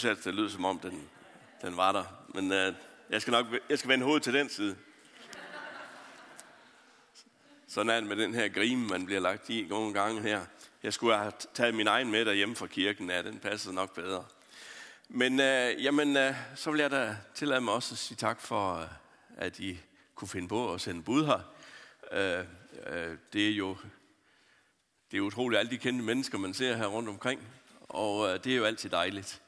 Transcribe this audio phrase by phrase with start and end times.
[0.00, 1.08] synes at det lyder som om, den,
[1.62, 2.04] den var der.
[2.34, 2.74] Men øh,
[3.10, 4.76] jeg skal nok jeg skal vende hovedet til den side.
[7.68, 10.40] Sådan er det med den her grime, man bliver lagt i nogle gange her.
[10.82, 14.24] Jeg skulle have taget min egen med derhjemme fra kirken, ja, den passede nok bedre.
[15.08, 18.74] Men øh, jamen, øh, så vil jeg da tillade mig også at sige tak for,
[18.74, 18.88] øh,
[19.36, 19.78] at I
[20.14, 21.40] kunne finde på at sende bud her.
[22.12, 22.44] Øh,
[22.86, 23.76] øh, det er jo
[25.10, 27.40] det er utroligt, alle de kendte mennesker, man ser her rundt omkring.
[27.80, 29.40] Og øh, det er jo altid dejligt.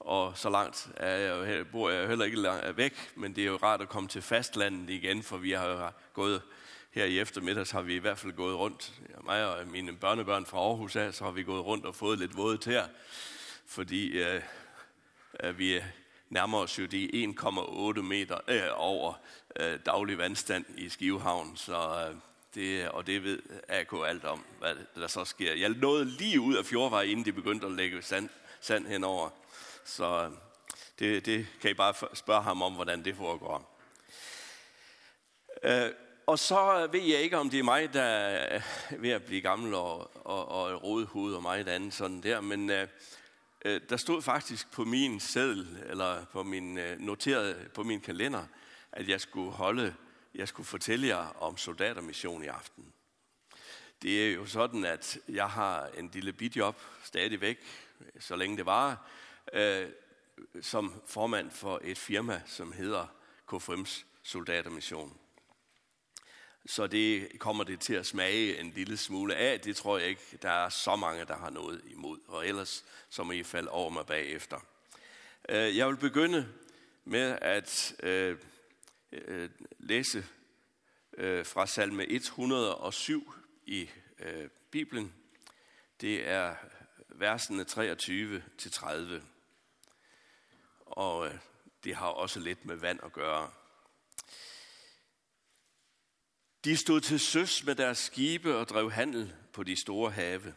[0.00, 3.48] Og så langt er jeg jo, bor jeg heller ikke langt væk, men det er
[3.48, 6.42] jo rart at komme til fastlandet igen, for vi har jo gået
[6.90, 8.92] her i eftermiddags har vi i hvert fald gået rundt,
[9.24, 12.36] mig og mine børnebørn fra Aarhus af, så har vi gået rundt og fået lidt
[12.36, 12.84] våde tær,
[13.66, 14.42] fordi øh,
[15.58, 15.80] vi
[16.28, 19.12] nærmer os jo de 1,8 meter øh, over
[19.60, 22.16] øh, daglig vandstand i Skivehavn, så øh,
[22.54, 25.54] det, og det ved AK alt om, hvad der så sker.
[25.54, 28.28] Jeg nåede lige ud af fjordvej, inden de begyndte at lægge sand,
[28.60, 29.30] sand henover.
[29.84, 30.30] Så øh,
[30.98, 33.80] det, det kan I bare spørge ham om, hvordan det foregår.
[35.62, 35.90] Øh,
[36.26, 38.62] og så ved jeg ikke, om det er mig, der er
[38.98, 42.88] ved at blive gammel og, og, og hoved og meget andet sådan der, men øh,
[43.64, 48.46] øh, der stod faktisk på min seddel, eller på min øh, noteret på min kalender,
[48.92, 49.94] at jeg skulle holde,
[50.34, 52.92] jeg skulle fortælle jer om soldatermission i aften.
[54.02, 57.58] Det er jo sådan, at jeg har en lille bidjob stadigvæk,
[58.20, 58.96] så længe det varer,
[59.54, 59.88] øh,
[60.60, 63.06] som formand for et firma, som hedder
[63.52, 65.18] KFM's Soldatermission.
[66.66, 69.60] Så det kommer det til at smage en lille smule af.
[69.60, 72.18] Det tror jeg ikke, der er så mange, der har noget imod.
[72.26, 74.60] Og ellers så må I falde over mig bagefter.
[75.48, 76.48] Øh, jeg vil begynde
[77.04, 78.38] med at øh,
[79.12, 80.26] øh, læse
[81.18, 83.34] øh, fra salme 107
[83.66, 85.14] i øh, Bibelen.
[86.00, 86.54] Det er
[87.08, 89.22] versene 23 til 30.
[90.94, 91.38] Og øh,
[91.84, 93.50] det har også lidt med vand at gøre.
[96.64, 100.54] De stod til søs med deres skibe og drev handel på de store have.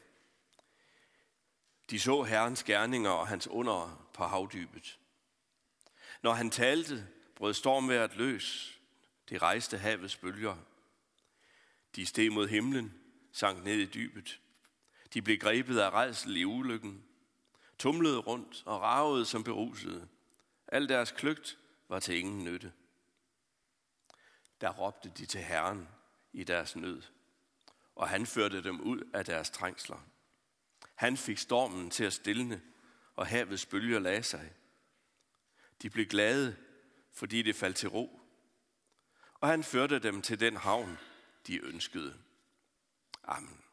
[1.90, 5.00] De så Herrens gerninger og hans under på havdybet.
[6.22, 8.80] Når han talte, brød stormværet løs.
[9.30, 10.58] Det rejste havets bølger.
[11.96, 14.40] De steg mod himlen, sank ned i dybet.
[15.14, 17.04] De blev grebet af redsel i ulykken,
[17.80, 20.08] tumlede rundt og ragede som berusede.
[20.68, 21.58] Al deres kløgt
[21.90, 22.74] var til ingen nytte.
[24.62, 25.88] Der råbte de til Herren,
[26.34, 27.02] i deres nød,
[27.96, 30.00] og han førte dem ud af deres trængsler.
[30.96, 32.62] Han fik stormen til at stilne,
[33.16, 34.54] og havets bølger lagde sig.
[35.82, 36.58] De blev glade,
[37.12, 38.22] fordi det faldt til ro,
[39.34, 40.98] og han førte dem til den havn,
[41.48, 42.18] de ønskede.
[43.24, 43.67] Amen.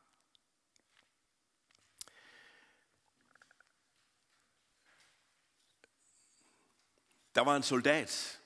[7.34, 8.40] Der var en soldat,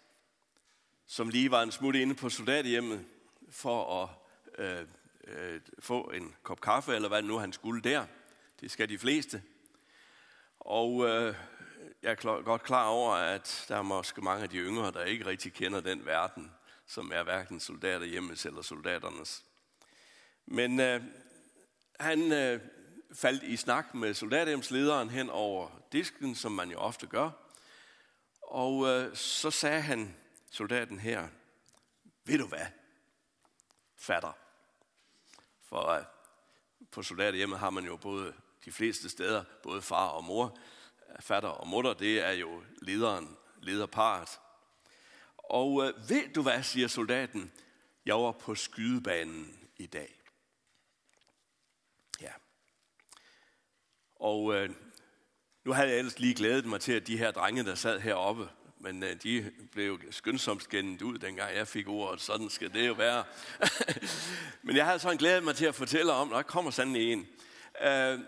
[1.07, 3.05] som lige var en smut inde på soldathjemmet,
[3.51, 4.09] for at
[4.59, 4.87] øh,
[5.25, 8.07] øh, få en kop kaffe, eller hvad nu han skulle der.
[8.61, 9.43] Det skal de fleste.
[10.61, 11.35] Og øh,
[12.03, 15.05] jeg er klar, godt klar over, at der er måske mange af de yngre, der
[15.05, 16.53] ikke rigtig kender den verden,
[16.87, 19.45] som er hverken soldater hjemmes eller soldaternes.
[20.47, 21.03] Men øh,
[22.01, 22.61] han øh,
[23.15, 27.48] faldt i snak med soldaterhjemslederen hen over disken, som man jo ofte gør.
[28.49, 30.17] Og øh, så sagde han,
[30.51, 31.29] soldaten her,
[32.25, 32.67] ved du hvad,
[33.97, 34.33] fatter.
[35.63, 36.05] For øh,
[36.91, 40.59] på soldaterhjemmet har man jo både de fleste steder, både far og mor.
[41.21, 44.41] Fatter og mutter, det er jo lederen, lederparet.
[45.37, 47.53] Og øh, ved du hvad, siger soldaten?
[48.07, 50.21] Jeg var på skydebanen i dag.
[52.21, 52.33] Ja.
[54.15, 54.71] Og øh,
[55.69, 58.49] nu havde jeg ellers lige glædet mig til, at de her drenge, der sad heroppe,
[58.81, 62.21] men øh, de blev skyndsomt skændet ud, dengang jeg fik ordet.
[62.21, 63.25] Sådan skal det jo være.
[64.63, 67.27] men jeg havde sådan glædet mig til at fortælle om, der kommer sådan en,
[67.83, 68.19] øh,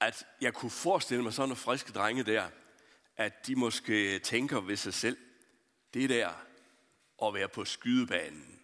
[0.00, 2.48] at jeg kunne forestille mig sådan nogle friske drenge der,
[3.16, 5.16] at de måske tænker ved sig selv,
[5.94, 6.30] det der
[7.22, 8.60] at være på skydebanen,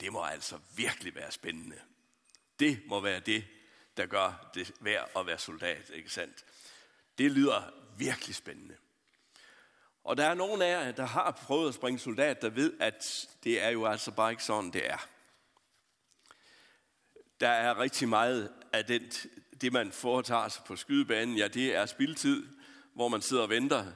[0.00, 1.76] det må altså virkelig være spændende.
[2.58, 3.44] Det må være det,
[3.98, 6.44] der gør det værd at være soldat, ikke sandt?
[7.18, 8.76] Det lyder virkelig spændende.
[10.04, 13.28] Og der er nogen af jer, der har prøvet at springe soldat, der ved, at
[13.44, 15.08] det er jo altså bare ikke sådan, det er.
[17.40, 19.02] Der er rigtig meget af den,
[19.60, 22.46] det, man foretager sig på skydebanen, ja, det er spildtid,
[22.94, 23.86] hvor man sidder og venter.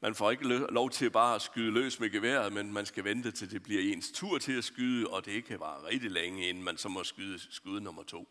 [0.00, 3.30] Man får ikke lov til bare at skyde løs med geværet, men man skal vente
[3.30, 6.64] til det bliver ens tur til at skyde, og det kan vare rigtig længe, inden
[6.64, 8.28] man så må skyde skud nummer to.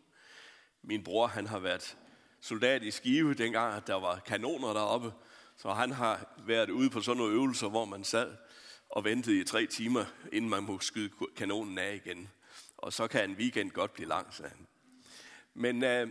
[0.82, 1.96] Min bror, han har været
[2.40, 5.12] soldat i Skive, dengang at der var kanoner deroppe.
[5.56, 8.36] Så han har været ude på sådan nogle øvelser, hvor man sad
[8.88, 12.30] og ventede i tre timer, inden man må skyde kanonen af igen.
[12.76, 14.66] Og så kan en weekend godt blive lang, sagde han.
[15.54, 16.08] Men øh,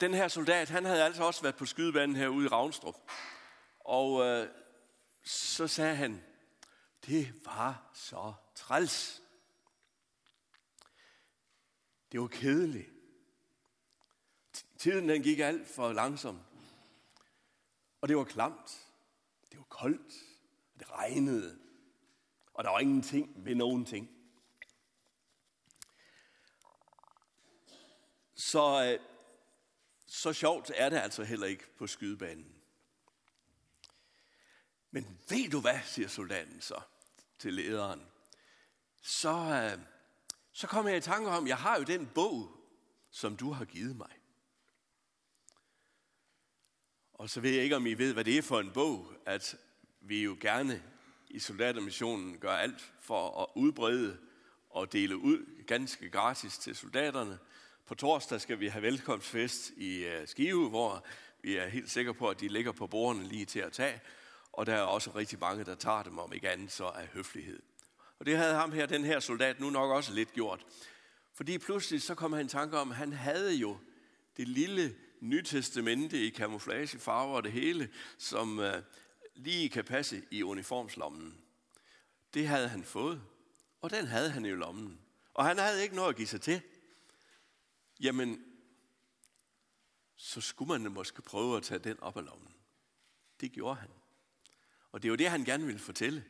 [0.00, 2.96] den her soldat, han havde altså også været på skydebanen herude i Ravnstrup.
[3.80, 4.48] Og øh,
[5.24, 6.24] så sagde han,
[7.06, 9.22] det var så træls.
[12.12, 12.88] Det var kedeligt.
[14.82, 16.42] Tiden den gik alt for langsomt.
[18.00, 18.88] Og det var klamt.
[19.50, 20.14] Det var koldt.
[20.78, 21.58] Det regnede.
[22.54, 24.10] Og der var ingenting ved nogen ting.
[28.34, 29.06] Så, øh,
[30.06, 32.62] så sjovt er det altså heller ikke på skydebanen.
[34.90, 36.80] Men ved du hvad, siger soldaten så
[37.38, 38.06] til lederen.
[39.02, 39.84] Så, øh,
[40.52, 42.56] så kommer jeg i tanke om, jeg har jo den bog,
[43.10, 44.21] som du har givet mig.
[47.22, 49.56] Og så ved jeg ikke, om I ved, hvad det er for en bog, at
[50.00, 50.82] vi jo gerne
[51.28, 54.18] i Soldatermissionen gør alt for at udbrede
[54.70, 57.38] og dele ud ganske gratis til soldaterne.
[57.86, 61.04] På torsdag skal vi have velkomstfest i øh, Skive, hvor
[61.42, 64.00] vi er helt sikre på, at de ligger på bordene lige til at tage.
[64.52, 67.62] Og der er også rigtig mange, der tager dem om ikke andet, så af høflighed.
[68.18, 70.66] Og det havde ham her, den her soldat, nu nok også lidt gjort.
[71.34, 73.76] Fordi pludselig så kom han i tanke om, at han havde jo
[74.36, 78.82] det lille nytestamente i kamuflagefarver og det hele, som øh,
[79.34, 81.38] lige kan passe i uniformslommen.
[82.34, 83.22] Det havde han fået,
[83.80, 85.00] og den havde han i lommen.
[85.34, 86.62] Og han havde ikke noget at give sig til.
[88.00, 88.44] Jamen,
[90.16, 92.54] så skulle man måske prøve at tage den op af lommen.
[93.40, 93.90] Det gjorde han.
[94.92, 96.24] Og det er jo det, han gerne ville fortælle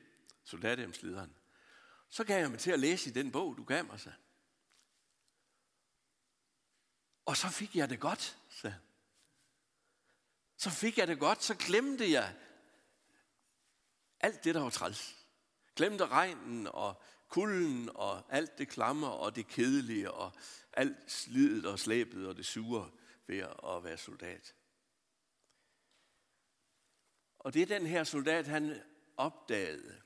[0.45, 1.33] soldathjemslederen.
[2.09, 4.11] Så gav jeg mig til at læse i den bog, du gav mig, så.
[7.33, 8.73] Og så fik jeg det godt, så.
[10.57, 12.35] Så fik jeg det godt, så glemte jeg
[14.21, 15.17] alt det, der var træls.
[15.77, 20.33] Glemte regnen og kulden og alt det klammer og det kedelige og
[20.73, 22.91] alt slidet og slæbet og det sure
[23.27, 23.39] ved
[23.77, 24.55] at være soldat.
[27.39, 28.83] Og det den her soldat, han
[29.17, 30.03] opdagede,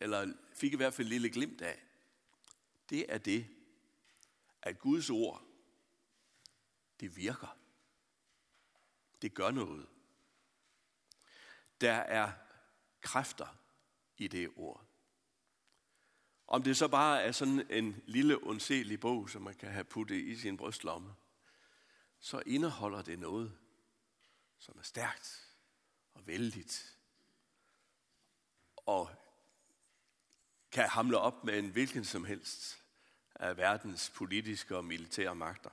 [0.00, 1.82] eller fik i hvert fald et lille glimt af,
[2.90, 3.46] det er det,
[4.62, 5.45] at Guds ord,
[7.00, 7.58] det virker.
[9.22, 9.86] Det gør noget.
[11.80, 12.32] Der er
[13.00, 13.58] kræfter
[14.16, 14.86] i det ord.
[16.46, 20.16] Om det så bare er sådan en lille ondselig bog, som man kan have puttet
[20.16, 21.14] i sin brystlomme,
[22.18, 23.58] så indeholder det noget,
[24.58, 25.54] som er stærkt
[26.14, 26.98] og vældigt
[28.76, 29.10] og
[30.70, 32.82] kan hamle op med en hvilken som helst
[33.34, 35.70] af verdens politiske og militære magter.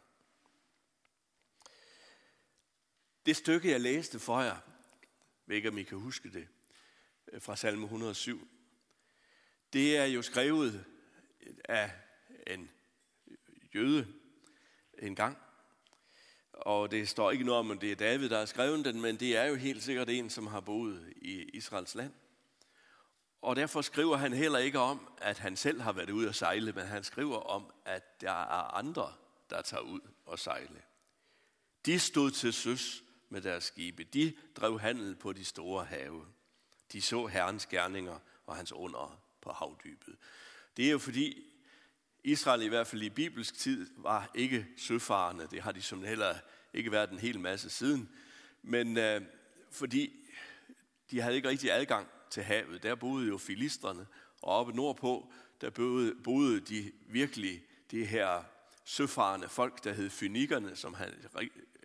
[3.25, 4.57] Det stykke, jeg læste for jer,
[5.45, 6.47] ved ikke om I kan huske det,
[7.31, 8.47] øh, fra salme 107,
[9.73, 10.85] det er jo skrevet
[11.69, 11.91] af
[12.47, 12.71] en
[13.75, 14.07] jøde
[14.99, 15.37] en gang.
[16.53, 19.19] Og det står ikke noget om, at det er David, der har skrevet den, men
[19.19, 22.13] det er jo helt sikkert en, som har boet i Israels land.
[23.41, 26.71] Og derfor skriver han heller ikke om, at han selv har været ude at sejle,
[26.71, 29.13] men han skriver om, at der er andre,
[29.49, 30.81] der tager ud og sejle.
[31.85, 33.02] De stod til søs
[33.33, 34.03] med deres skibe.
[34.03, 36.25] De drev handel på de store have.
[36.91, 40.15] De så Herrens gerninger og hans under på havdybet.
[40.77, 41.43] Det er jo fordi
[42.23, 45.47] Israel i hvert fald i bibelsk tid var ikke søfarende.
[45.51, 46.35] Det har de som heller
[46.73, 48.09] ikke været en hel masse siden.
[48.61, 49.21] Men øh,
[49.71, 50.13] fordi
[51.11, 52.83] de havde ikke rigtig adgang til havet.
[52.83, 54.07] Der boede jo filisterne,
[54.41, 58.43] og oppe nordpå, der boede, boede de virkelig de her
[58.85, 61.13] søfarende folk, der hed fynikerne, som han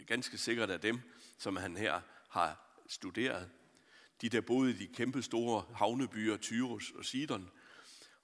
[0.07, 1.01] ganske sikkert af dem,
[1.39, 3.51] som han her har studeret.
[4.21, 7.51] De der boede i de kæmpe store havnebyer, Tyrus og Sidon,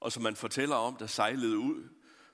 [0.00, 1.88] og som man fortæller om, der sejlede ud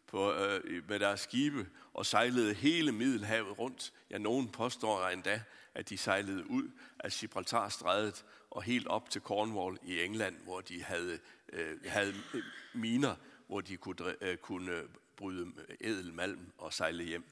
[0.06, 3.92] på, øh, med deres skibe og sejlede hele Middelhavet rundt.
[4.10, 5.42] Ja, nogen påstår endda,
[5.74, 10.82] at de sejlede ud af Gibraltarstrædet og helt op til Cornwall i England, hvor de
[10.82, 11.18] havde,
[11.52, 12.42] øh, havde øh,
[12.74, 14.82] miner, hvor de kunne, øh, kunne
[15.16, 17.24] bryde edelmalm og sejle hjem.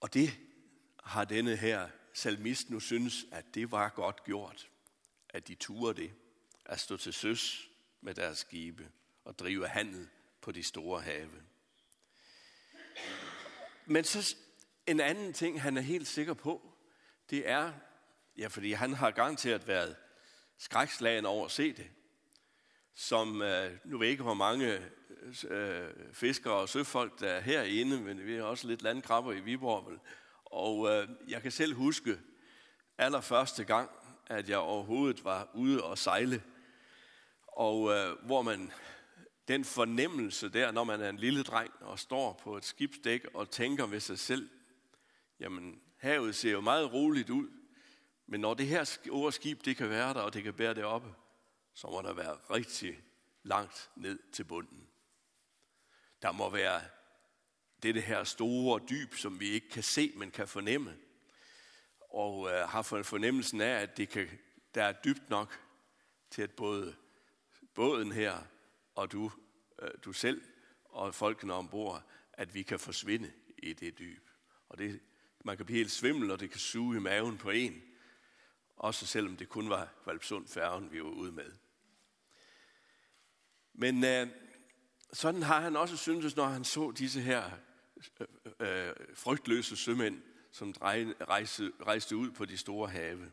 [0.00, 0.38] Og det
[1.04, 4.68] har denne her salmist nu synes, at det var godt gjort,
[5.28, 6.12] at de turde det,
[6.64, 8.90] at stå til søs med deres skibe
[9.24, 10.08] og drive handel
[10.40, 11.30] på de store have.
[13.86, 14.36] Men så
[14.86, 16.72] en anden ting, han er helt sikker på,
[17.30, 17.72] det er,
[18.38, 19.96] ja, fordi han har garanteret været
[20.58, 21.90] skrækslagen over at se det,
[22.94, 24.66] som, øh, nu ved jeg ikke, hvor mange
[25.48, 29.40] øh, øh, fiskere og søfolk, der er herinde, men vi er også lidt landkrabber i
[29.40, 29.98] Viborg, vel,
[30.50, 32.18] og øh, jeg kan selv huske
[32.98, 33.90] allerførste gang,
[34.26, 36.42] at jeg overhovedet var ude og sejle.
[37.46, 38.72] Og øh, hvor man,
[39.48, 43.50] den fornemmelse der, når man er en lille dreng og står på et skibsdæk og
[43.50, 44.50] tænker ved sig selv,
[45.40, 47.48] jamen havet ser jo meget roligt ud,
[48.26, 50.84] men når det her store skib, det kan være der, og det kan bære det
[50.84, 51.14] oppe,
[51.74, 52.98] så må der være rigtig
[53.42, 54.88] langt ned til bunden.
[56.22, 56.80] Der må være
[57.82, 60.96] det, det her store dyb, som vi ikke kan se, men kan fornemme.
[62.00, 64.28] Og øh, har fornemmelsen af, at det kan,
[64.74, 65.60] der er dybt nok
[66.30, 66.96] til, at både
[67.74, 68.38] båden her
[68.94, 69.30] og du,
[69.82, 70.42] øh, du selv
[70.84, 74.30] og folkene ombord, at vi kan forsvinde i det dyb.
[74.68, 75.00] Og det,
[75.44, 77.82] man kan blive helt svimmel, og det kan suge i maven på en.
[78.76, 81.52] Også selvom det kun var Valpsund færgen, vi var ude med.
[83.72, 84.28] Men øh,
[85.12, 87.50] sådan har han også syntes, når han så disse her
[88.20, 93.32] Øh, øh, frygtløse sømænd, som rejste, rejste ud på de store have.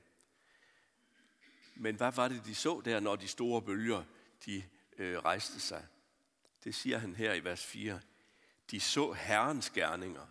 [1.75, 4.03] Men hvad var det, de så der, når de store bølger
[4.45, 4.63] de
[4.97, 5.87] øh, rejste sig?
[6.63, 7.99] Det siger han her i vers 4.
[8.71, 10.27] De så Herrens gerninger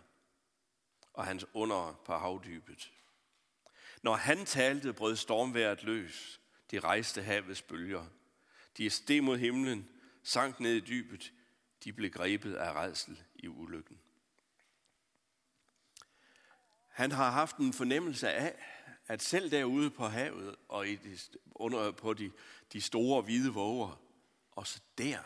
[1.13, 2.91] og hans under på havdybet.
[4.01, 6.39] Når han talte, brød stormværet løs.
[6.71, 8.05] De rejste havets bølger.
[8.77, 9.89] De steg mod himlen,
[10.23, 11.33] sank ned i dybet.
[11.83, 13.99] De blev grebet af redsel i ulykken.
[16.97, 18.55] Han har haft en fornemmelse af,
[19.07, 21.17] at selv derude på havet og i de,
[21.55, 22.31] under, på de,
[22.73, 24.01] de store hvide våger,
[24.51, 25.19] også der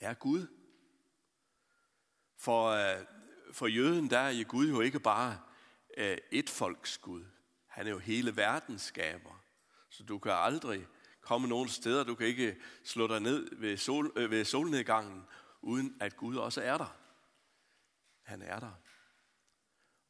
[0.00, 0.46] er Gud.
[2.38, 3.04] For, øh,
[3.52, 5.40] for jøden, der er Gud jo ikke bare
[5.96, 7.24] øh, et folks Gud.
[7.66, 9.44] Han er jo hele verdens skaber.
[9.90, 10.86] Så du kan aldrig
[11.20, 15.24] komme nogen steder, du kan ikke slå dig ned ved, sol, øh, ved solnedgangen,
[15.62, 16.96] uden at Gud også er der.
[18.22, 18.72] Han er der.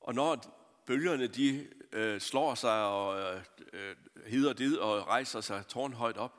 [0.00, 0.55] Og når
[0.86, 6.32] bølgerne de øh, slår sig og øh, øh hider dit og rejser sig tårnhøjt op,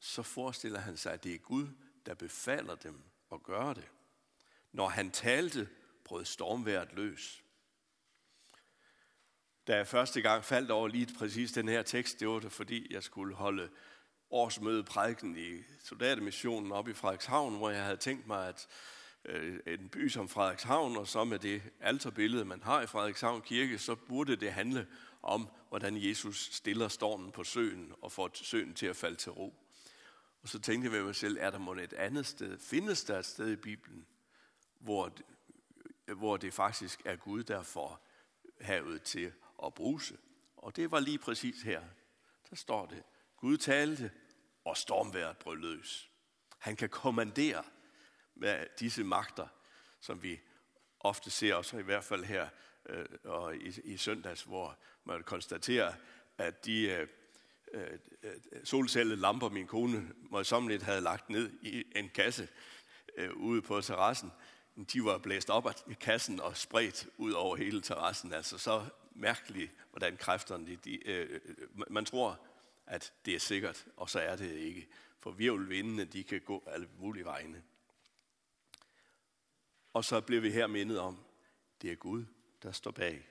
[0.00, 1.66] så forestiller han sig, at det er Gud,
[2.06, 3.88] der befaler dem at gøre det.
[4.72, 5.68] Når han talte,
[6.04, 7.42] brød stormværet løs.
[9.66, 12.92] Da jeg første gang faldt over lige præcis den her tekst, det var det, fordi
[12.92, 13.70] jeg skulle holde
[14.30, 18.68] årsmøde prædiken i soldatermissionen op i Frederikshavn, hvor jeg havde tænkt mig, at
[19.24, 23.78] Øh, en by som Frederikshavn, og så med det alterbillede, man har i Frederikshavn Kirke,
[23.78, 24.86] så burde det handle
[25.22, 29.54] om, hvordan Jesus stiller stormen på søen og får søen til at falde til ro.
[30.42, 33.18] Og så tænkte jeg ved mig selv, er der måske et andet sted, findes der
[33.18, 34.06] et sted i Bibelen,
[34.80, 35.12] hvor,
[36.14, 38.06] hvor det faktisk er Gud, der får
[38.60, 39.32] havet til
[39.64, 40.18] at bruse?
[40.56, 41.82] Og det var lige præcis her.
[42.50, 43.02] Der står det,
[43.36, 44.10] Gud talte,
[44.64, 46.10] og stormværet brød løs.
[46.58, 47.64] Han kan kommandere
[48.42, 49.46] med disse magter,
[50.00, 50.40] som vi
[51.00, 52.48] ofte ser, også i hvert fald her
[52.86, 55.92] øh, og i, i søndags, hvor man konstaterer,
[56.38, 57.08] at de øh,
[57.72, 58.34] øh, øh
[58.64, 62.48] solcellelamper, min kone møjsommeligt havde lagt ned i en kasse
[63.16, 64.32] øh, ude på terrassen,
[64.92, 68.32] de var blæst op af kassen og spredt ud over hele terrassen.
[68.32, 68.84] Altså så
[69.14, 72.40] mærkeligt, hvordan kræfterne, de, de, øh, øh man tror,
[72.86, 74.88] at det er sikkert, og så er det ikke.
[75.20, 77.62] For virvelvindene, de kan gå alle mulige vegne.
[79.92, 81.24] Og så bliver vi her mindet om,
[81.82, 82.24] det er Gud,
[82.62, 83.28] der står bag.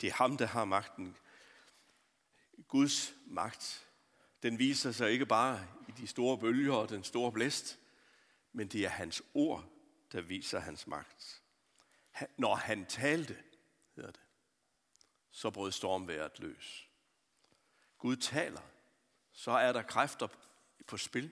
[0.00, 1.16] Det er ham, der har magten.
[2.68, 3.88] Guds magt,
[4.42, 7.78] den viser sig ikke bare i de store bølger og den store blæst,
[8.52, 9.64] men det er hans ord,
[10.12, 11.42] der viser hans magt.
[12.36, 13.38] Når han talte,
[13.96, 14.20] hedder det,
[15.30, 16.88] så brød stormværet løs.
[17.98, 18.60] Gud taler,
[19.32, 20.28] så er der kræfter
[20.86, 21.30] på spil.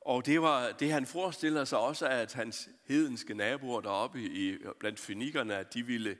[0.00, 5.00] Og det var det, han forestiller sig også, at hans hedenske naboer deroppe i, blandt
[5.00, 6.18] finikkerne, at de ville,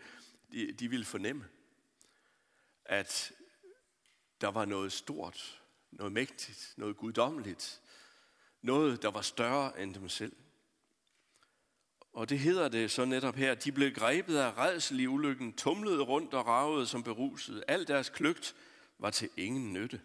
[0.52, 1.44] de, de ville fornemme,
[2.84, 3.32] at
[4.40, 7.80] der var noget stort, noget mægtigt, noget guddommeligt,
[8.62, 10.36] noget, der var større end dem selv.
[12.12, 16.02] Og det hedder det så netop her, de blev grebet af redsel i ulykken, tumlede
[16.02, 17.64] rundt og ragede som beruset.
[17.68, 18.56] Al deres kløgt
[18.98, 20.00] var til ingen nytte.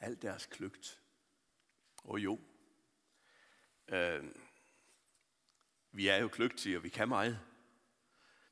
[0.00, 1.00] Al deres kløgt
[2.06, 2.40] og jo,
[3.88, 4.24] øh,
[5.92, 7.40] vi er jo kløgtige, og vi kan meget.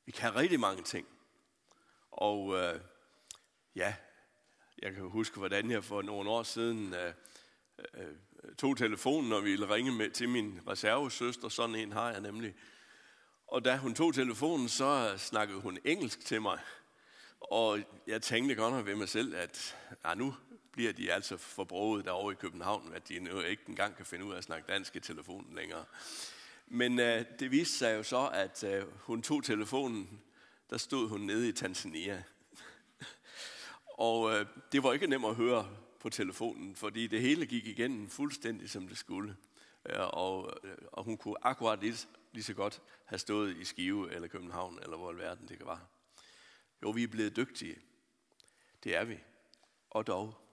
[0.05, 1.07] Vi kan rigtig mange ting.
[2.11, 2.79] Og øh,
[3.75, 3.95] ja,
[4.81, 7.13] jeg kan huske, hvordan jeg for nogle år siden øh,
[7.93, 8.15] øh,
[8.57, 11.49] tog telefonen og ville ringe med til min reservesøster.
[11.49, 12.55] Sådan en har jeg nemlig.
[13.47, 16.59] Og da hun tog telefonen, så snakkede hun engelsk til mig.
[17.39, 20.35] Og jeg tænkte godt nok ved mig selv, at ah, nu
[20.75, 24.33] bliver de altså forbruget derovre i København, at de nu ikke engang kan finde ud
[24.33, 25.85] af at snakke dansk i telefonen længere.
[26.67, 30.21] Men øh, det viste sig jo så, at øh, hun tog telefonen,
[30.69, 32.23] der stod hun nede i Tanzania.
[33.97, 38.09] og øh, det var ikke nemt at høre på telefonen, fordi det hele gik igennem
[38.09, 39.35] fuldstændig som det skulle.
[39.85, 44.13] Øh, og, øh, og hun kunne akkurat lige, lige så godt have stået i Skive
[44.13, 45.87] eller København, eller hvor i verden det var.
[46.83, 47.75] Jo, vi er blevet dygtige.
[48.83, 49.19] Det er vi.
[49.89, 50.44] Og dog.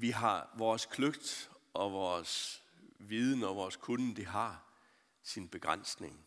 [0.00, 2.64] Vi har vores kløgt og vores
[2.98, 4.64] viden og vores kunde, det har
[5.22, 6.26] sin begrænsning.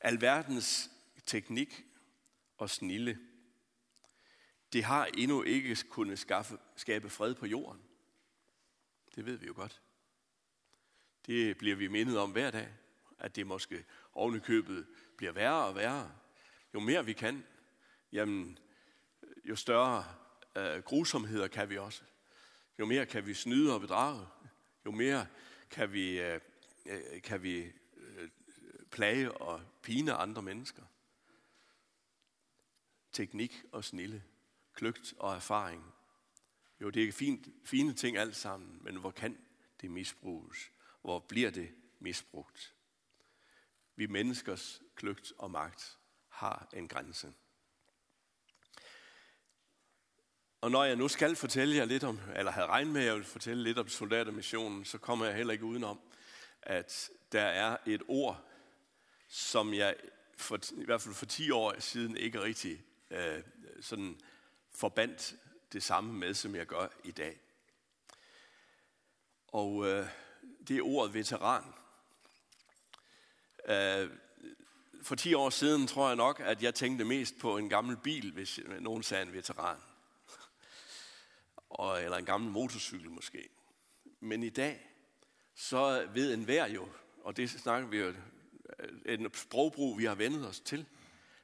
[0.00, 0.90] Alverdens
[1.26, 1.84] teknik
[2.56, 3.18] og snille,
[4.72, 7.82] det har endnu ikke kunnet skaffe, skabe fred på jorden.
[9.14, 9.82] Det ved vi jo godt.
[11.26, 12.68] Det bliver vi mindet om hver dag,
[13.18, 16.12] at det måske ovenikøbet bliver værre og værre.
[16.74, 17.46] Jo mere vi kan,
[18.12, 18.58] jamen,
[19.44, 20.19] jo større
[20.56, 22.02] øh, grusomheder kan vi også.
[22.78, 24.26] Jo mere kan vi snyde og bedrage.
[24.86, 25.26] Jo mere
[25.70, 26.40] kan vi, øh,
[26.86, 28.28] øh, kan vi øh,
[28.90, 30.82] plage og pine andre mennesker.
[33.12, 34.24] Teknik og snille,
[34.74, 35.94] kløgt og erfaring.
[36.80, 39.38] Jo, det er fint, fine ting alt sammen, men hvor kan
[39.80, 40.72] det misbruges?
[41.02, 42.74] Hvor bliver det misbrugt?
[43.96, 47.32] Vi menneskers kløgt og magt har en grænse.
[50.60, 53.14] Og når jeg nu skal fortælle jer lidt om, eller havde regnet med, at jeg
[53.14, 56.00] ville fortælle lidt om soldatermissionen, så kommer jeg heller ikke udenom,
[56.62, 58.44] at der er et ord,
[59.28, 59.96] som jeg
[60.36, 63.42] for, i hvert fald for 10 år siden ikke rigtig øh,
[63.80, 64.20] sådan
[64.74, 65.34] forbandt
[65.72, 67.40] det samme med, som jeg gør i dag.
[69.48, 70.06] Og øh,
[70.68, 71.64] det er ordet veteran.
[73.68, 74.10] Øh,
[75.02, 78.32] for 10 år siden tror jeg nok, at jeg tænkte mest på en gammel bil,
[78.32, 79.76] hvis nogen sagde en veteran
[81.70, 83.48] og, eller en gammel motorcykel måske.
[84.20, 84.90] Men i dag,
[85.54, 86.88] så ved enhver jo,
[87.22, 88.06] og det snakker vi jo,
[88.78, 90.86] øh, en sprogbrug, vi har vendet os til,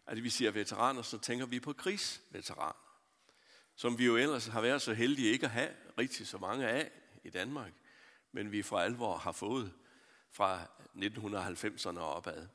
[0.07, 2.77] at vi siger veteraner, så tænker vi på krigsveteraner,
[3.75, 6.91] som vi jo ellers har været så heldige ikke at have rigtig så mange af
[7.25, 7.73] i Danmark,
[8.33, 9.73] men vi for alvor har fået
[10.31, 10.63] fra
[10.97, 12.47] 1990'erne og opad.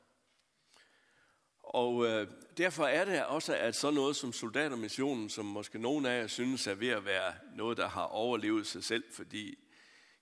[1.62, 6.20] Og øh, derfor er det også, at sådan noget som soldatermissionen, som måske nogen af
[6.20, 9.58] jer synes er ved at være noget, der har overlevet sig selv, fordi,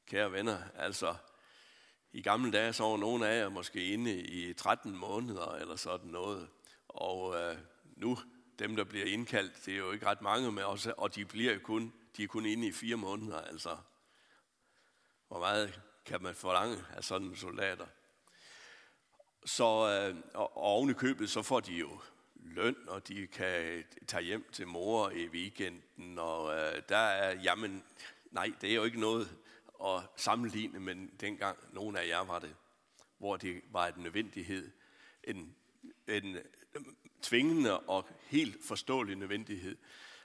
[0.07, 1.15] kære venner, altså
[2.13, 6.11] i gamle dage så var nogen af jer måske inde i 13 måneder eller sådan
[6.11, 6.49] noget.
[6.89, 7.57] Og øh,
[7.97, 8.19] nu,
[8.59, 11.59] dem der bliver indkaldt, det er jo ikke ret mange med os, og de bliver
[11.59, 13.77] kun, de er kun inde i fire måneder, altså.
[15.29, 17.87] Hvor meget kan man forlange af sådan soldater?
[19.45, 22.01] Så, øh, og oven i købet, så får de jo
[22.35, 27.85] løn, og de kan tage hjem til mor i weekenden, og øh, der er, jamen,
[28.31, 29.37] nej, det er jo ikke noget
[29.85, 32.57] at sammenligne, men dengang nogen af jer var det,
[33.19, 34.71] hvor det var en nødvendighed,
[35.25, 35.57] en,
[36.09, 36.85] en øh,
[37.23, 39.77] tvingende og helt forståelig nødvendighed,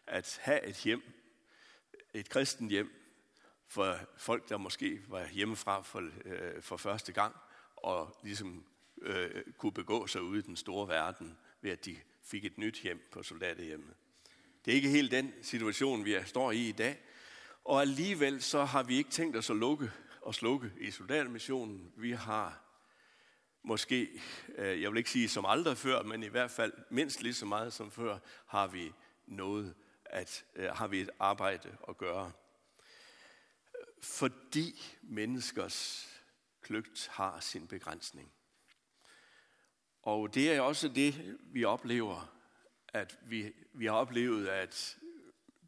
[0.08, 1.04] at have et hjem,
[2.13, 3.01] et kristent hjem,
[3.67, 7.36] for folk, der måske var hjemmefra for, øh, for første gang,
[7.75, 8.65] og ligesom
[9.05, 12.81] øh, kunne begå sig ude i den store verden, ved at de fik et nyt
[12.81, 13.93] hjem på soldaterhjemmet.
[14.65, 16.97] Det er ikke helt den situation, vi står i i dag.
[17.63, 19.91] Og alligevel så har vi ikke tænkt os at lukke
[20.21, 21.93] og slukke i soldatermissionen.
[21.97, 22.61] Vi har
[23.63, 24.21] måske,
[24.57, 27.45] øh, jeg vil ikke sige som aldrig før, men i hvert fald mindst lige så
[27.45, 28.93] meget som før, har vi
[29.27, 32.31] noget at, øh, har vi et arbejde at gøre.
[34.03, 36.09] Fordi menneskers
[36.61, 38.31] kløgt har sin begrænsning.
[40.05, 42.31] Og det er også det, vi oplever,
[42.87, 44.97] at vi, vi har oplevet, at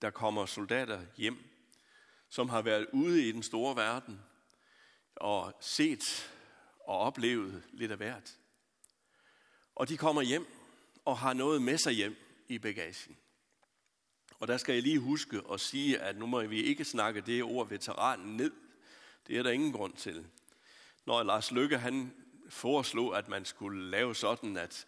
[0.02, 1.38] der kommer soldater hjem,
[2.30, 4.22] som har været ude i den store verden
[5.16, 6.32] og set
[6.80, 8.38] og oplevet lidt af hvert.
[9.76, 10.46] Og de kommer hjem
[11.06, 12.16] og har noget med sig hjem
[12.48, 13.18] i bagagen.
[14.40, 17.44] Og der skal jeg lige huske at sige, at nu må vi ikke snakke det
[17.44, 18.52] ord veteranen ned.
[19.28, 20.28] Det er der ingen grund til.
[21.06, 22.14] Når Lars Lykke han
[22.50, 24.88] foreslog, at man skulle lave sådan, at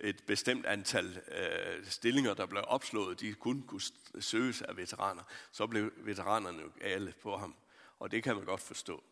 [0.00, 3.80] et bestemt antal øh, stillinger, der blev opslået, de kun kunne
[4.20, 5.22] søges af veteraner.
[5.52, 7.54] Så blev veteranerne jo alle på ham.
[7.98, 9.04] Og det kan man godt forstå.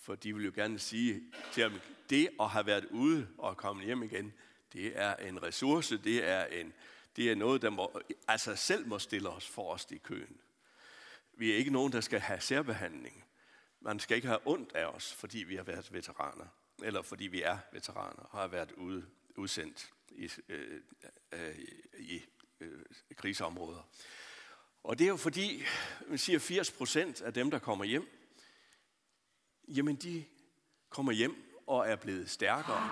[0.00, 3.84] For de vil jo gerne sige til ham, det at have været ude og komme
[3.84, 4.32] hjem igen,
[4.72, 6.72] det er en ressource, det er, en,
[7.16, 10.40] det er noget, der må, altså selv må stille os for os i køen.
[11.36, 13.24] Vi er ikke nogen, der skal have særbehandling.
[13.80, 16.46] Man skal ikke have ondt af os, fordi vi har været veteraner
[16.82, 19.06] eller fordi vi er veteraner og har været ude,
[19.36, 20.80] udsendt i, øh,
[21.32, 21.58] øh,
[21.98, 22.22] i
[22.60, 22.84] øh,
[23.16, 23.88] krigsområder.
[24.84, 25.64] Og det er jo fordi,
[26.08, 28.08] man siger 80 procent af dem, der kommer hjem,
[29.68, 30.24] jamen de
[30.88, 32.90] kommer hjem og er blevet stærkere.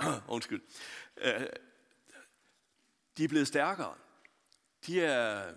[0.34, 0.62] Undskyld.
[1.16, 1.46] Øh,
[3.16, 3.94] de er blevet stærkere.
[4.86, 5.54] De er,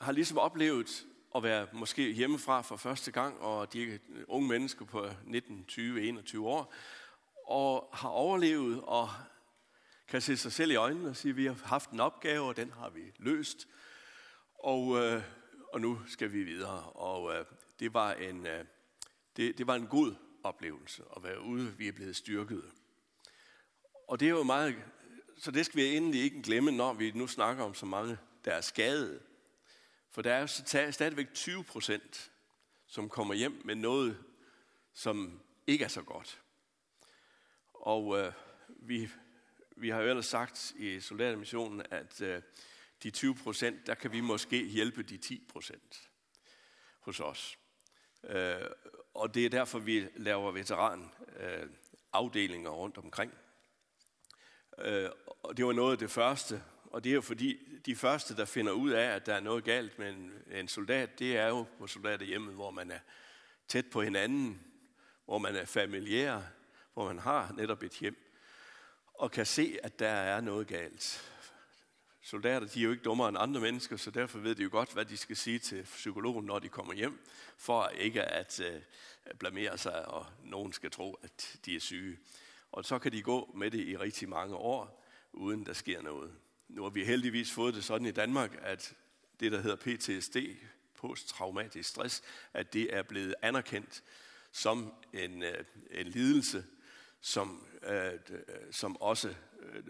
[0.00, 4.84] har ligesom oplevet at være måske hjemmefra for første gang, og de er unge mennesker
[4.84, 6.74] på 19, 20, 21 år,
[7.46, 9.08] og har overlevet og
[10.08, 12.56] kan se sig selv i øjnene og sige, at vi har haft en opgave, og
[12.56, 13.68] den har vi løst,
[14.58, 15.22] og, øh,
[15.72, 16.82] og nu skal vi videre.
[16.82, 17.44] Og øh,
[17.80, 18.64] det, var en, øh,
[19.36, 22.64] det, det var en god oplevelse at være ude, vi er blevet styrket.
[24.08, 24.76] Og det er jo meget,
[25.38, 28.52] så det skal vi endelig ikke glemme, når vi nu snakker om så mange, der
[28.52, 29.20] er skadet.
[30.14, 30.46] For der er jo
[30.92, 32.30] stadigvæk 20 procent,
[32.86, 34.24] som kommer hjem med noget,
[34.92, 36.42] som ikke er så godt.
[37.74, 38.32] Og øh,
[38.68, 39.08] vi,
[39.76, 42.42] vi har jo ellers sagt i soldatermissionen, at øh,
[43.02, 46.10] de 20 procent, der kan vi måske hjælpe de 10 procent
[47.00, 47.58] hos os.
[48.24, 48.56] Øh,
[49.14, 51.66] og det er derfor, vi laver veteran øh,
[52.12, 53.34] afdelinger rundt omkring.
[54.78, 55.10] Øh,
[55.42, 56.62] og det var noget af det første,
[56.94, 59.64] og det er jo fordi, de første, der finder ud af, at der er noget
[59.64, 62.98] galt med en, en soldat, det er jo på soldaterhjemmet, hvor man er
[63.68, 64.62] tæt på hinanden,
[65.24, 66.40] hvor man er familiær,
[66.92, 68.34] hvor man har netop et hjem,
[69.14, 71.30] og kan se, at der er noget galt.
[72.22, 74.92] Soldater, de er jo ikke dummere end andre mennesker, så derfor ved de jo godt,
[74.92, 77.26] hvad de skal sige til psykologen, når de kommer hjem,
[77.56, 78.80] for ikke at øh,
[79.38, 82.18] blamere sig, og nogen skal tro, at de er syge.
[82.72, 86.43] Og så kan de gå med det i rigtig mange år, uden der sker noget.
[86.68, 88.94] Nu har vi heldigvis fået det sådan i Danmark, at
[89.40, 90.36] det, der hedder PTSD,
[90.94, 92.22] posttraumatisk stress,
[92.52, 94.02] at det er blevet anerkendt
[94.52, 96.64] som en, øh, en lidelse,
[97.20, 98.12] som, øh,
[98.70, 99.28] som også
[99.60, 99.82] øh,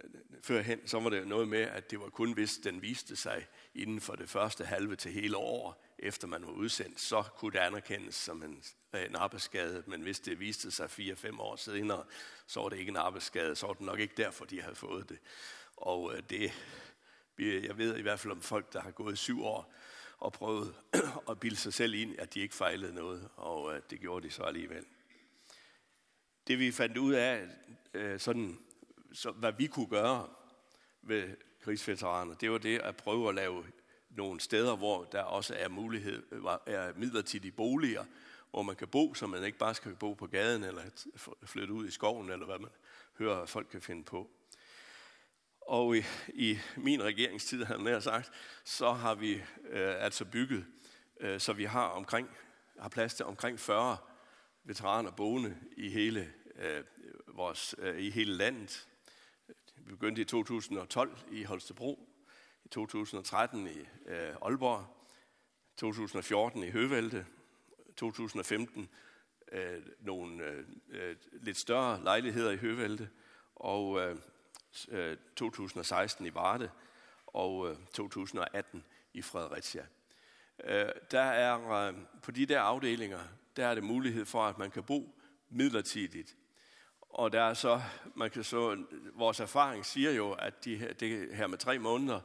[0.42, 4.00] førhen, så var det noget med, at det var kun hvis den viste sig inden
[4.00, 8.14] for det første halve til hele år, efter man var udsendt, så kunne det anerkendes
[8.14, 8.62] som en,
[8.94, 12.04] en arbejdsskade, men hvis det viste sig 4-5 år senere,
[12.46, 15.08] så var det ikke en arbejdsskade, så var det nok ikke derfor, de havde fået
[15.08, 15.18] det.
[15.76, 16.52] Og øh, det,
[17.38, 19.74] jeg ved i hvert fald om folk, der har gået syv år
[20.18, 20.74] og prøvet
[21.30, 24.32] at bilde sig selv ind, at de ikke fejlede noget, og øh, det gjorde de
[24.32, 24.84] så alligevel.
[26.46, 27.48] Det vi fandt ud af,
[27.94, 28.58] øh, sådan,
[29.12, 30.28] så, hvad vi kunne gøre
[31.02, 33.64] ved krigsveteraner, det var det at prøve at lave
[34.10, 36.22] nogle steder, hvor der også er mulighed,
[36.66, 38.04] er midlertidige boliger,
[38.50, 40.82] hvor man kan bo, så man ikke bare skal bo på gaden eller
[41.44, 42.70] flytte ud i skoven, eller hvad man
[43.18, 44.30] hører, at folk kan finde på.
[45.66, 48.30] Og i, i min regeringstid, har jeg sagt,
[48.64, 49.32] så har vi
[49.70, 50.64] øh, altså bygget,
[51.20, 52.28] øh, så vi har omkring
[52.78, 53.96] har plads til omkring 40
[54.64, 56.84] veteraner boende i hele, øh,
[57.26, 58.88] vores, øh, i hele landet.
[59.76, 62.08] Vi begyndte i 2012 i Holstebro,
[62.64, 64.86] i 2013 i øh, Aalborg,
[65.76, 67.26] 2014 i Høvelte,
[67.96, 68.88] 2015
[69.52, 73.10] øh, nogle øh, øh, lidt større lejligheder i Høvelte,
[73.54, 74.16] og øh,
[75.36, 76.70] 2016 øh, i Varde
[77.26, 78.84] og øh, 2018
[79.14, 79.86] i Fredericia.
[80.64, 83.20] Øh, der er på de der afdelinger,
[83.56, 86.36] der er det mulighed for, at man kan bo midlertidigt.
[87.00, 87.82] Og der er så,
[88.14, 88.84] man kan så,
[89.14, 92.20] vores erfaring siger jo, at de her, det her med tre måneder,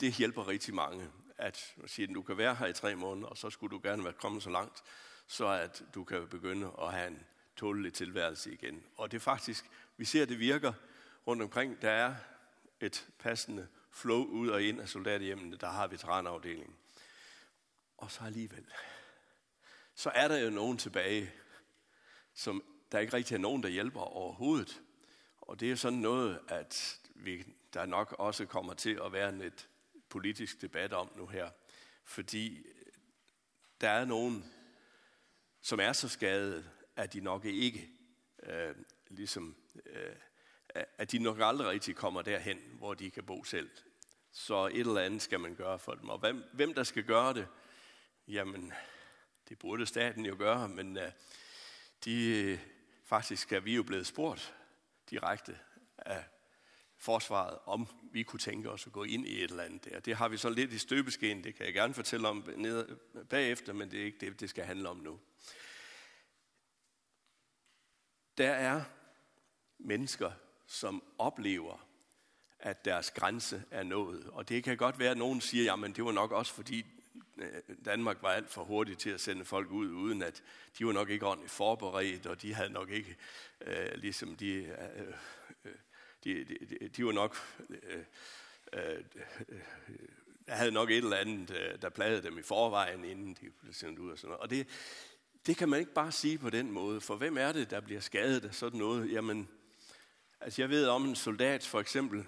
[0.00, 1.08] det hjælper rigtig mange.
[1.38, 4.04] At sige, at du kan være her i tre måneder, og så skulle du gerne
[4.04, 4.82] være kommet så langt,
[5.26, 8.82] så at du kan begynde at have en tålelig tilværelse igen.
[8.96, 10.72] Og det er faktisk, vi ser, at det virker
[11.26, 12.14] rundt omkring, der er
[12.80, 16.76] et passende flow ud og ind af soldaterhjemmene, der har veteranafdelingen.
[17.96, 18.66] Og så alligevel,
[19.94, 21.32] så er der jo nogen tilbage,
[22.34, 24.82] som der ikke rigtig er nogen, der hjælper overhovedet.
[25.40, 29.40] Og det er sådan noget, at vi, der nok også kommer til at være en
[29.40, 29.68] et
[30.08, 31.50] politisk debat om nu her.
[32.04, 32.66] Fordi
[33.80, 34.52] der er nogen,
[35.60, 37.90] som er så skadet, at de nok ikke
[38.42, 38.74] øh,
[39.08, 39.56] ligesom
[39.86, 40.16] øh,
[40.74, 43.70] at de nok aldrig rigtig kommer derhen, hvor de kan bo selv.
[44.32, 46.08] Så et eller andet skal man gøre for dem.
[46.08, 47.48] Og hvem, hvem der skal gøre det?
[48.28, 48.72] Jamen,
[49.48, 51.02] det burde staten jo gøre, men uh,
[52.04, 52.58] de,
[53.04, 54.54] faktisk er vi jo blevet spurgt
[55.10, 55.58] direkte
[55.98, 56.24] af
[56.96, 60.00] forsvaret, om vi kunne tænke os at gå ind i et eller andet der.
[60.00, 63.72] Det har vi så lidt i støbeskeen, det kan jeg gerne fortælle om ned, bagefter,
[63.72, 65.20] men det er ikke det, det skal handle om nu.
[68.38, 68.82] Der er
[69.78, 70.32] mennesker,
[70.70, 71.86] som oplever,
[72.58, 74.30] at deres grænse er nået.
[74.32, 76.86] Og det kan godt være, at nogen siger, jamen det var nok også fordi
[77.38, 80.42] øh, Danmark var alt for hurtig til at sende folk ud, uden at
[80.78, 83.16] de var nok ikke ordentligt forberedt, og de havde nok ikke,
[83.60, 85.08] øh, ligesom de, øh,
[85.64, 85.72] øh
[86.24, 87.36] de, de, de var nok,
[87.70, 88.04] øh,
[88.72, 89.04] øh,
[89.48, 89.60] øh,
[90.48, 93.98] havde nok et eller andet, øh, der plagede dem i forvejen, inden de blev sendt
[93.98, 94.40] ud og sådan noget.
[94.40, 94.66] Og det,
[95.46, 98.00] det kan man ikke bare sige på den måde, for hvem er det, der bliver
[98.00, 99.12] skadet af sådan noget?
[99.12, 99.48] Jamen,
[100.40, 102.26] altså jeg ved om en soldat for eksempel,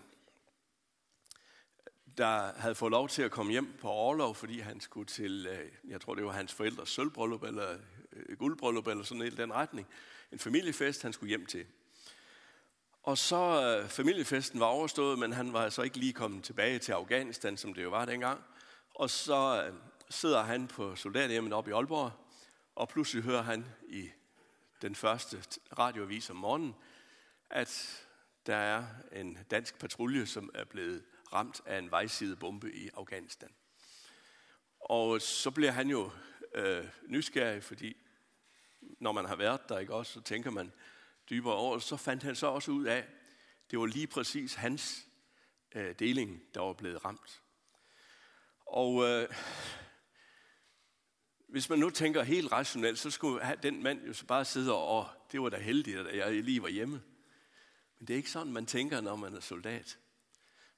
[2.18, 5.90] der havde fået lov til at komme hjem på overlov, fordi han skulle til, øh,
[5.90, 7.78] jeg tror det var hans forældres sølvbryllup eller
[8.12, 9.86] øh, guldbryllup eller sådan noget i den retning.
[10.32, 11.66] En familiefest, han skulle hjem til.
[13.02, 16.92] Og så øh, familiefesten var overstået, men han var så ikke lige kommet tilbage til
[16.92, 18.44] Afghanistan, som det jo var dengang.
[18.94, 19.70] Og så
[20.10, 22.10] sidder han på soldathjemmet oppe i Aalborg,
[22.74, 24.08] og pludselig hører han i
[24.82, 25.44] den første
[25.78, 26.74] radioavis om morgenen,
[27.52, 28.04] at
[28.46, 33.50] der er en dansk patrulje, som er blevet ramt af en vejsidebombe i Afghanistan.
[34.80, 36.10] Og så bliver han jo
[36.54, 37.96] øh, nysgerrig, fordi
[38.80, 40.72] når man har været der, ikke også, så tænker man
[41.30, 43.04] dybere over, så fandt han så også ud af,
[43.70, 45.06] det var lige præcis hans
[45.74, 47.42] øh, deling, der var blevet ramt.
[48.66, 49.28] Og øh,
[51.48, 55.08] hvis man nu tænker helt rationelt, så skulle den mand jo så bare sidde og,
[55.32, 57.02] det var da heldigt, at jeg lige var hjemme.
[58.02, 59.98] Men det er ikke sådan, man tænker, når man er soldat.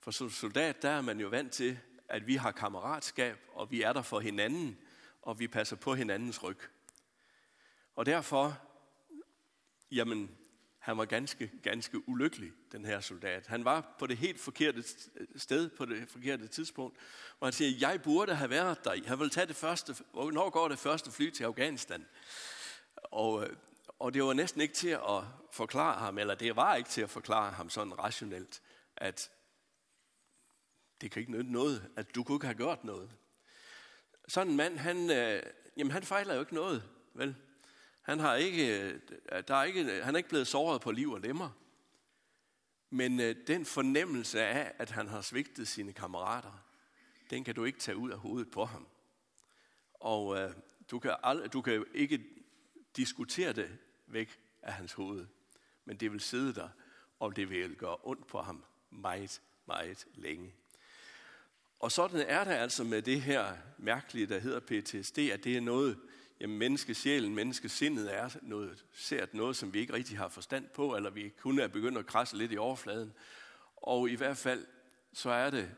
[0.00, 3.82] For som soldat, der er man jo vant til, at vi har kammeratskab, og vi
[3.82, 4.78] er der for hinanden,
[5.22, 6.58] og vi passer på hinandens ryg.
[7.96, 8.58] Og derfor,
[9.90, 10.30] jamen,
[10.78, 13.46] han var ganske, ganske ulykkelig, den her soldat.
[13.46, 14.84] Han var på det helt forkerte
[15.36, 16.98] sted, på det forkerte tidspunkt,
[17.40, 18.92] og han siger, jeg burde have været der.
[19.06, 22.06] Jeg vil tage det første, hvornår går det første fly til Afghanistan?
[22.96, 23.56] Og, øh,
[23.98, 27.10] og det var næsten ikke til at forklare ham, eller det var ikke til at
[27.10, 28.62] forklare ham sådan rationelt,
[28.96, 29.30] at
[31.00, 33.10] det kan ikke nytte noget, at du kunne ikke have gjort noget.
[34.28, 35.42] Sådan en mand, han, øh,
[35.76, 36.82] jamen han fejler jo ikke noget,
[37.14, 37.36] vel?
[38.02, 39.00] Han, har ikke, øh,
[39.48, 41.50] der er ikke, han er ikke blevet såret på liv og lemmer.
[42.90, 46.64] Men øh, den fornemmelse af, at han har svigtet sine kammerater,
[47.30, 48.86] den kan du ikke tage ud af hovedet på ham.
[49.94, 50.54] Og øh,
[50.90, 52.24] du, kan ald- du kan ikke
[52.96, 55.26] diskutere det væk af hans hoved.
[55.84, 56.68] Men det vil sidde der,
[57.20, 60.54] og det vil gøre ondt på ham meget, meget længe.
[61.80, 65.60] Og sådan er det altså med det her mærkelige, der hedder PTSD, at det er
[65.60, 65.98] noget,
[66.40, 71.10] jamen menneskesjælen, menneskesindet er noget, sært noget, som vi ikke rigtig har forstand på, eller
[71.10, 73.12] vi kun er begyndt at krasse lidt i overfladen.
[73.76, 74.66] Og i hvert fald,
[75.12, 75.74] så er det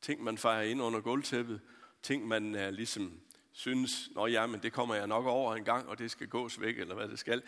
[0.00, 1.60] ting, man fejrer ind under gulvtæppet,
[2.02, 3.20] ting, man er ligesom
[3.52, 6.60] synes, nå ja, men det kommer jeg nok over en gang, og det skal gås
[6.60, 7.42] væk, eller hvad det skal.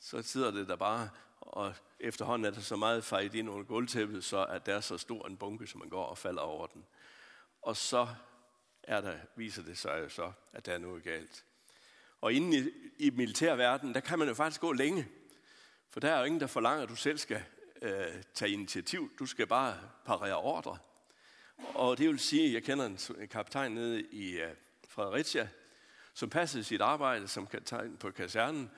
[0.00, 4.24] Så sidder det der bare, og efterhånden er der så meget fejt ind under gulvtæppet,
[4.24, 6.86] så at der er så stor en bunke, som man går og falder over den.
[7.62, 8.08] Og så
[8.82, 11.44] er der, viser det sig jo så, at der er noget galt.
[12.20, 15.08] Og inden i, i militærverdenen, der kan man jo faktisk gå længe.
[15.90, 17.42] For der er jo ingen, der forlanger, at du selv skal
[17.82, 19.10] øh, tage initiativ.
[19.18, 20.78] Du skal bare parere ordre.
[21.74, 24.54] Og det vil sige, at jeg kender en kaptajn nede i øh,
[24.88, 25.48] Fredericia,
[26.14, 28.70] som passede sit arbejde som kaptajn på kasernen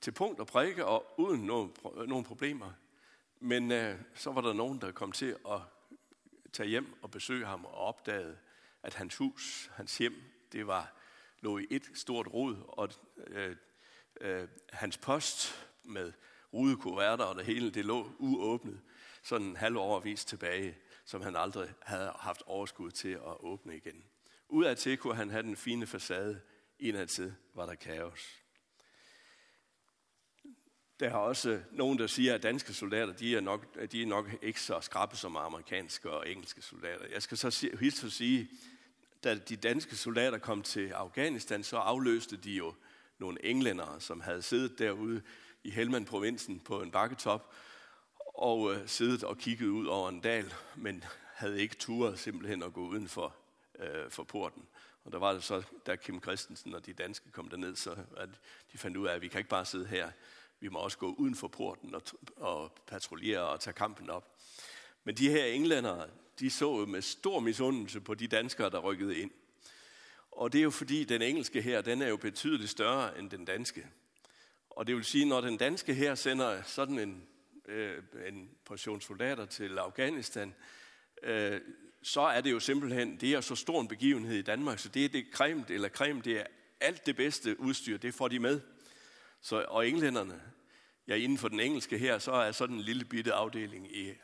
[0.00, 1.72] til punkt og prikke og uden nogen,
[2.06, 2.72] nogen problemer.
[3.40, 5.60] Men øh, så var der nogen, der kom til at
[6.52, 8.38] tage hjem og besøge ham og opdagede,
[8.82, 10.14] at hans hus, hans hjem,
[10.52, 10.94] det var
[11.40, 12.88] lå i et stort rod, og
[13.26, 13.56] øh,
[14.20, 16.12] øh, hans post med
[16.52, 18.80] rudekuverter og det hele, det lå uåbnet,
[19.22, 24.04] sådan en halv overvis tilbage, som han aldrig havde haft overskud til at åbne igen.
[24.48, 26.40] Udadtil kunne han have den fine facade,
[26.78, 28.42] indadtil var der kaos.
[31.00, 34.30] Der er også nogen, der siger, at danske soldater, de er nok, de er nok
[34.42, 37.04] ikke så skrappe som amerikanske og engelske soldater.
[37.12, 38.50] Jeg skal så hilse at sige,
[39.24, 42.74] da de danske soldater kom til Afghanistan, så afløste de jo
[43.18, 45.22] nogle englændere, som havde siddet derude
[45.64, 47.54] i Helmand-provinsen på en bakketop,
[48.34, 52.72] og øh, siddet og kigget ud over en dal, men havde ikke turet simpelthen at
[52.72, 53.36] gå uden for,
[53.78, 54.62] øh, for porten.
[55.04, 58.28] Og der var det så, da Kim Christensen og de danske kom derned, så at
[58.72, 60.10] de fandt ud af, at vi kan ikke bare sidde her.
[60.60, 62.02] Vi må også gå uden for porten og,
[62.36, 64.36] og patruljere og tage kampen op.
[65.04, 66.06] Men de her englændere,
[66.40, 69.30] de så med stor misundelse på de danskere, der rykkede ind.
[70.30, 73.44] Og det er jo fordi, den engelske her, den er jo betydeligt større end den
[73.44, 73.86] danske.
[74.70, 77.22] Og det vil sige, når den danske her sender sådan en,
[77.68, 80.54] øh, en portion soldater til Afghanistan,
[81.22, 81.60] øh,
[82.02, 85.04] så er det jo simpelthen, det er så stor en begivenhed i Danmark, så det
[85.04, 86.44] er det creme, eller creme, det er
[86.80, 88.60] alt det bedste udstyr, det får de med.
[89.40, 90.42] Så, og englænderne,
[91.08, 94.14] ja, inden for den engelske her, så er sådan en lille bitte afdeling i, øh,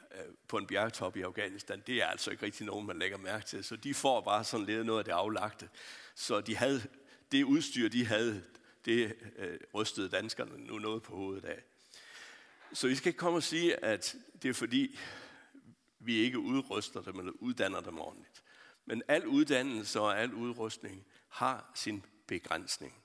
[0.49, 3.65] på en bjergtop i Afghanistan, det er altså ikke rigtig nogen, man lægger mærke til.
[3.65, 5.69] Så de får bare sådan lidt noget af det aflagte.
[6.15, 6.83] Så de havde,
[7.33, 8.45] det udstyr, de havde,
[8.85, 11.63] det øh, rystede danskerne nu noget på hovedet af.
[12.73, 14.99] Så vi skal ikke komme og sige, at det er fordi,
[15.99, 18.43] vi ikke udruster dem eller uddanner dem ordentligt.
[18.87, 23.04] Men al uddannelse og al udrustning har sin begrænsning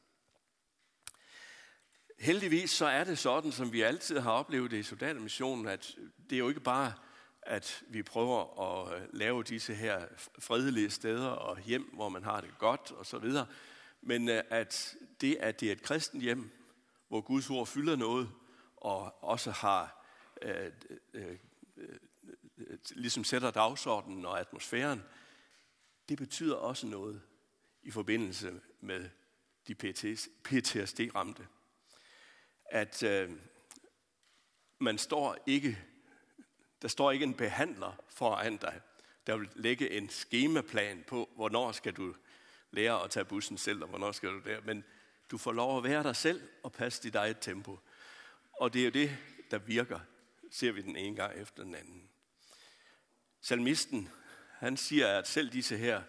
[2.20, 5.96] heldigvis så er det sådan, som vi altid har oplevet det i soldatermissionen, at
[6.30, 6.94] det er jo ikke bare,
[7.42, 10.06] at vi prøver at øh, lave disse her
[10.40, 13.46] fredelige steder og hjem, hvor man har det godt og så videre,
[14.02, 16.52] men øh, at det, at det er et kristent hjem,
[17.08, 18.30] hvor Guds ord fylder noget,
[18.78, 20.06] og også har
[20.42, 20.72] øh,
[21.14, 21.38] øh,
[21.78, 21.98] øh,
[22.96, 25.04] ligesom sætter dagsordenen og atmosfæren,
[26.10, 27.22] det betyder også noget
[27.84, 29.10] i forbindelse med
[29.68, 29.76] de
[30.44, 31.48] PTSD-ramte.
[32.72, 33.30] At øh,
[34.80, 35.80] man står ikke,
[36.82, 38.82] der står ikke en behandler foran dig,
[39.28, 42.16] der vil lægge en skemaplan på, hvornår skal du
[42.72, 44.62] lære at tage bussen selv, og hvornår skal du der.
[44.62, 44.84] Men
[45.32, 47.80] du får lov at være dig selv og passe dit eget tempo.
[48.60, 49.18] Og det er jo det,
[49.52, 50.00] der virker,
[50.52, 52.10] ser vi den ene gang efter den anden.
[53.42, 54.10] Salmisten,
[54.52, 56.02] han siger, at selv disse her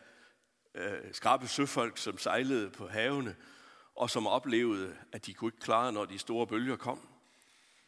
[0.74, 3.36] øh, skrabe søfolk, som sejlede på havene,
[3.94, 7.08] og som oplevede, at de kunne ikke klare, når de store bølger kom,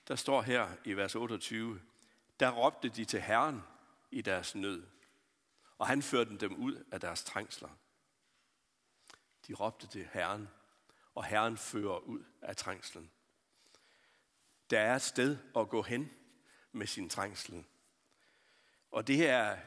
[0.08, 1.80] der står her i vers 28,
[2.40, 3.62] der råbte de til Herren
[4.10, 4.86] i deres nød,
[5.78, 7.68] og han førte dem ud af deres trængsler.
[9.46, 10.48] De råbte til Herren,
[11.14, 13.10] og Herren fører ud af trængslen.
[14.70, 16.10] Der er et sted at gå hen
[16.72, 17.64] med sin trængsel.
[18.90, 19.58] Og det er,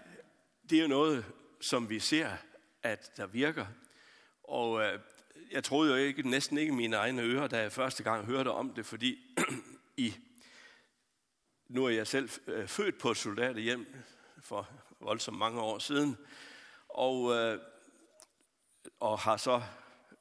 [0.70, 1.26] det er noget,
[1.62, 2.38] som vi ser,
[2.84, 3.66] at der virker.
[4.44, 5.00] Og øh,
[5.52, 8.74] jeg troede jo ikke, næsten ikke mine egne ører, da jeg første gang hørte om
[8.74, 9.36] det, fordi
[9.98, 10.14] i,
[11.68, 13.96] nu er jeg selv øh, født på et soldaterhjem
[14.42, 16.18] for voldsomt mange år siden,
[16.90, 17.60] og, øh,
[19.00, 19.62] og har så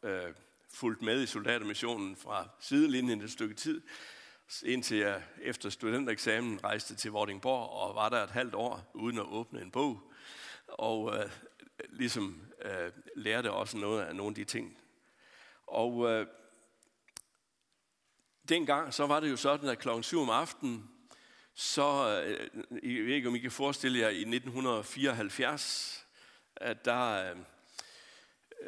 [0.03, 0.35] øh,
[0.75, 3.83] fulgt med i soldatermissionen fra sidelinjen et stykke tid,
[4.65, 9.27] indtil jeg efter studentereksamen rejste til Vordingborg og var der et halvt år uden at
[9.27, 10.13] åbne en bog.
[10.67, 11.31] Og øh,
[11.89, 14.79] ligesom øh, lærte også noget af nogle af de ting.
[15.75, 16.27] Og øh,
[18.49, 20.91] dengang så var det jo sådan, at klokken 7 om aftenen,
[21.55, 26.07] så, øh, jeg ved ikke om I kan forestille jer, i 1974,
[26.57, 27.37] at der, øh,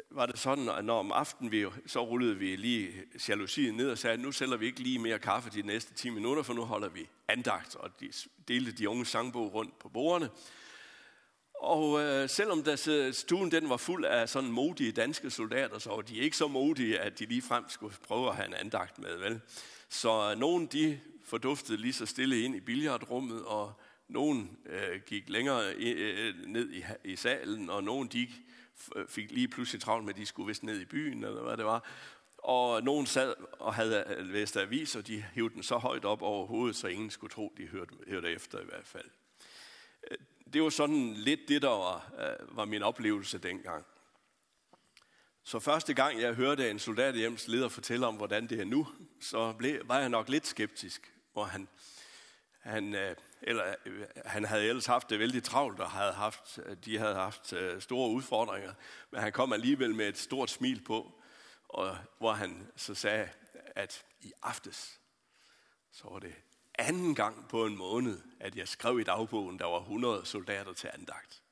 [0.09, 3.97] var det sådan, at når om aftenen vi, så rullede vi lige jalousien ned og
[3.97, 6.65] sagde, at nu sælger vi ikke lige mere kaffe de næste 10 minutter, for nu
[6.65, 8.11] holder vi andagt, og de
[8.47, 10.29] delte de unge sangbog rundt på bordene.
[11.59, 16.01] Og øh, selvom der stuen den var fuld af sådan modige danske soldater, så var
[16.01, 19.17] de ikke så modige, at de lige frem skulle prøve at have en andagt med,
[19.17, 19.41] vel?
[19.89, 23.73] Så øh, nogen de forduftede lige så stille ind i billardrummet, og
[24.07, 28.27] nogen øh, gik længere øh, ned i, i salen, og nogen de
[29.09, 31.65] fik lige pludselig travlt med, at de skulle vist ned i byen, eller hvad det
[31.65, 31.83] var.
[32.37, 36.21] Og nogen sad og havde øh, læst avis, og de hævde den så højt op
[36.21, 39.09] over hovedet, så ingen skulle tro, de hørte, hørte efter i hvert fald.
[40.11, 40.17] Øh,
[40.53, 43.85] det var sådan lidt det, der var, øh, var min oplevelse dengang.
[45.43, 48.87] Så første gang jeg hørte en soldathjems leder fortælle om, hvordan det er nu,
[49.21, 51.67] så blev, var jeg nok lidt skeptisk, hvor han,
[52.59, 56.77] han øh, eller øh, han havde ellers haft det vældig travlt, og havde haft, øh,
[56.85, 58.73] de havde haft øh, store udfordringer,
[59.11, 61.21] men han kom alligevel med et stort smil på,
[61.69, 63.29] og hvor han så sagde,
[63.75, 64.99] at i aftes,
[65.91, 66.35] så var det
[66.77, 70.89] anden gang på en måned, at jeg skrev i dagbogen, der var 100 soldater til
[70.93, 71.43] andagt.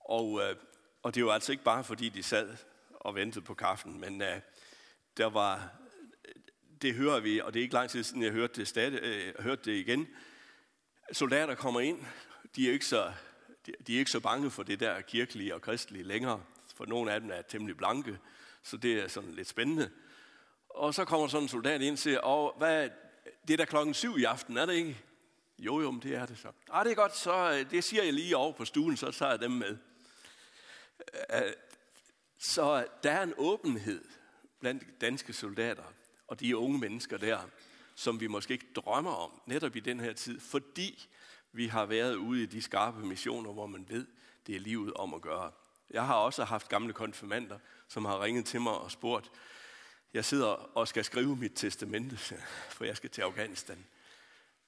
[0.00, 0.56] Og, øh,
[1.02, 2.56] og det var altså ikke bare fordi, de sad
[2.90, 4.40] og ventede på kaffen, men øh,
[5.16, 5.80] der var
[6.82, 9.42] det hører vi, og det er ikke lang tid siden, jeg hørte det, stadig, øh,
[9.42, 10.08] hørte det igen.
[11.12, 12.04] Soldater kommer ind,
[12.56, 13.12] de er, ikke så,
[13.66, 16.42] de, de er ikke så bange for det der kirkelige og kristelige længere,
[16.76, 18.18] for nogle af dem er temmelig blanke,
[18.62, 19.90] så det er sådan lidt spændende.
[20.68, 22.90] Og så kommer sådan en soldat ind og siger, og hvad,
[23.48, 24.96] det er da klokken syv i aften, er det ikke?
[25.58, 26.48] Jo, jo, men det er det så.
[26.70, 29.30] Ah, det er godt, så øh, det siger jeg lige over på stuen, så tager
[29.30, 29.76] jeg dem med.
[31.34, 31.52] Øh,
[32.38, 34.04] så der er en åbenhed
[34.60, 35.82] blandt danske soldater
[36.28, 37.38] og de unge mennesker der,
[37.94, 41.08] som vi måske ikke drømmer om, netop i den her tid, fordi
[41.52, 44.06] vi har været ude i de skarpe missioner, hvor man ved,
[44.46, 45.52] det er livet om at gøre.
[45.90, 47.58] Jeg har også haft gamle konfirmander,
[47.88, 49.30] som har ringet til mig og spurgt,
[50.14, 52.16] jeg sidder og skal skrive mit testamente,
[52.76, 53.86] for jeg skal til Afghanistan.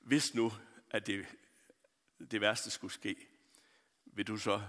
[0.00, 0.52] Hvis nu,
[0.90, 1.26] at det,
[2.30, 3.16] det værste skulle ske,
[4.04, 4.62] vil du så,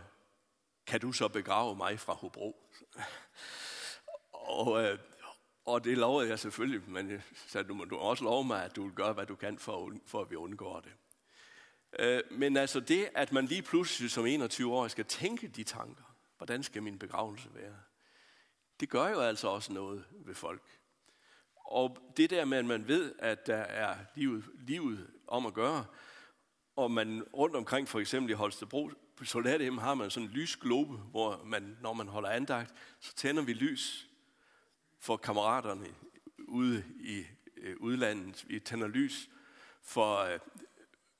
[0.88, 2.70] kan du så begrave mig fra Hobro?
[4.32, 5.00] Og øh,
[5.66, 8.76] og det lovede jeg selvfølgelig, men jeg sagde, du må du også love mig, at
[8.76, 10.92] du vil gøre, hvad du kan, for, for at vi undgår det.
[12.00, 16.04] Øh, men altså det, at man lige pludselig som 21 år skal tænke de tanker,
[16.38, 17.76] hvordan skal min begravelse være,
[18.80, 20.62] det gør jo altså også noget ved folk.
[21.56, 25.86] Og det der med, at man ved, at der er livet, livet om at gøre,
[26.76, 30.98] og man rundt omkring, for eksempel i Holstebro, på Soldathjem har man sådan en lysglobe,
[30.98, 34.10] hvor man, når man holder andagt, så tænder vi lys
[35.00, 35.88] for kammeraterne
[36.48, 37.24] ude i
[37.58, 38.46] øh, udlandet.
[38.48, 39.30] Vi tænder lys
[39.82, 40.40] for øh,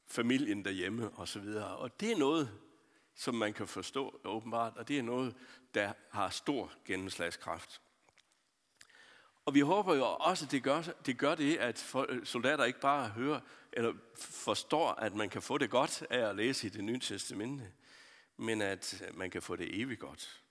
[0.08, 1.78] familien derhjemme og så videre.
[1.78, 2.60] Og det er noget,
[3.16, 5.36] som man kan forstå åbenbart, og det er noget,
[5.74, 7.82] der har stor gennemslagskraft.
[9.46, 13.10] Og vi håber jo også, at det gør det, gør det at soldater ikke bare
[13.10, 13.40] hører
[13.74, 17.72] eller forstår, at man kan få det godt af at læse i det nye testamente,
[18.38, 20.42] men at man kan få det evigt godt.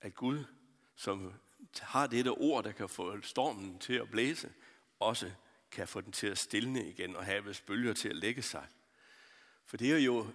[0.00, 0.44] At Gud,
[0.96, 1.34] som
[1.80, 4.52] har dette ord, der kan få stormen til at blæse,
[5.00, 5.32] også
[5.70, 8.66] kan få den til at stille igen og have bølger til at lægge sig.
[9.66, 10.26] For det er jo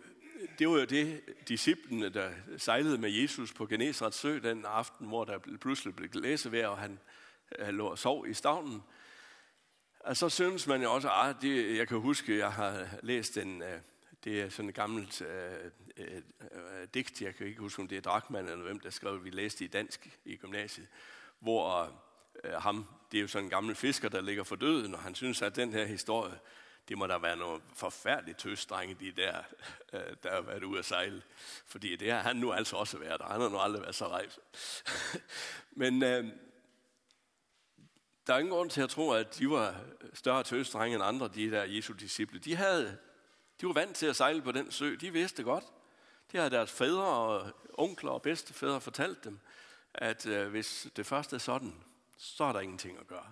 [0.60, 5.26] det var jo det, disciplene, der sejlede med Jesus på Genesrets sø den aften, hvor
[5.26, 7.00] der pludselig blev læsevejr, og han,
[7.60, 8.84] han lå og sov i stavnen.
[10.00, 13.38] Og så synes man jo også, at ah, det, jeg kan huske, jeg har læst
[13.38, 13.80] en, øh,
[14.24, 15.28] det er sådan et gammelt uh,
[16.00, 19.30] uh, digt, jeg kan ikke huske, om det er Drachmann eller hvem, der skrev, vi
[19.30, 20.88] læste i dansk i gymnasiet,
[21.40, 21.92] hvor
[22.44, 25.16] uh, ham, det er jo sådan en gammel fisker, der ligger for døden, og han
[25.16, 26.40] synes, at den her historie,
[26.88, 29.38] det må der være nogle forfærdeligt tøsdrenge, de der,
[29.94, 31.24] øh, der har været ude at sejle.
[31.66, 34.08] Fordi det har han nu altså også været, og han har nu aldrig været så
[34.08, 34.40] rejst.
[35.82, 36.26] Men øh,
[38.28, 39.76] der er ingen grund til at tro, at de var
[40.14, 42.40] større tøsdrenge end andre, de der Jesu disciple.
[42.40, 42.98] De havde
[43.62, 44.96] de var vant til at sejle på den sø.
[45.02, 45.64] De vidste godt.
[46.32, 49.40] Det havde deres fædre og onkler og bedstefædre fortalt dem,
[49.94, 51.84] at øh, hvis det første er sådan,
[52.18, 53.28] så er der ingenting at gøre.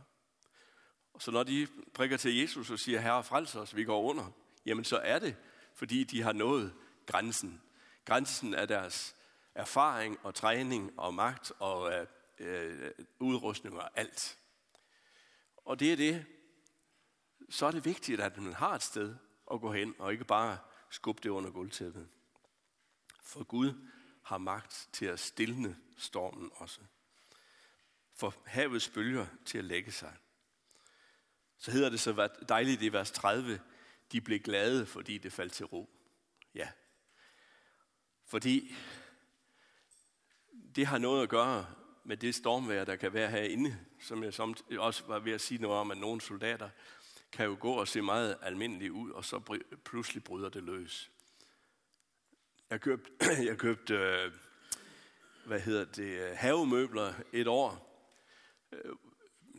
[1.21, 4.31] Så når de prikker til Jesus og siger, Herre frels os, vi går under,
[4.65, 5.35] jamen så er det,
[5.73, 6.73] fordi de har nået
[7.05, 7.61] grænsen.
[8.05, 9.15] Grænsen er deres
[9.55, 12.07] erfaring og træning og magt og øh,
[12.39, 14.37] øh, udrustning og alt.
[15.57, 16.25] Og det er det.
[17.49, 19.15] Så er det vigtigt, at man har et sted,
[19.51, 20.57] at gå hen og ikke bare
[20.89, 22.09] skubbe det under gulvtæppet.
[23.23, 23.87] For Gud
[24.23, 26.81] har magt til at stille stormen også.
[28.13, 30.17] For havets bølger til at lægge sig.
[31.61, 33.59] Så hedder det så dejligt i vers 30,
[34.11, 35.89] de blev glade, fordi det faldt til ro.
[36.55, 36.69] Ja.
[38.25, 38.75] Fordi
[40.75, 41.65] det har noget at gøre
[42.03, 44.33] med det stormvejr, der kan være herinde, som jeg
[44.79, 46.69] også var ved at sige noget om, at nogle soldater
[47.31, 51.11] kan jo gå og se meget almindeligt ud, og så pludselig bryder det løs.
[52.69, 53.11] Jeg købte,
[53.49, 54.31] jeg købte øh,
[55.45, 57.87] hvad hedder det, øh, havemøbler et år.
[58.71, 58.95] Øh,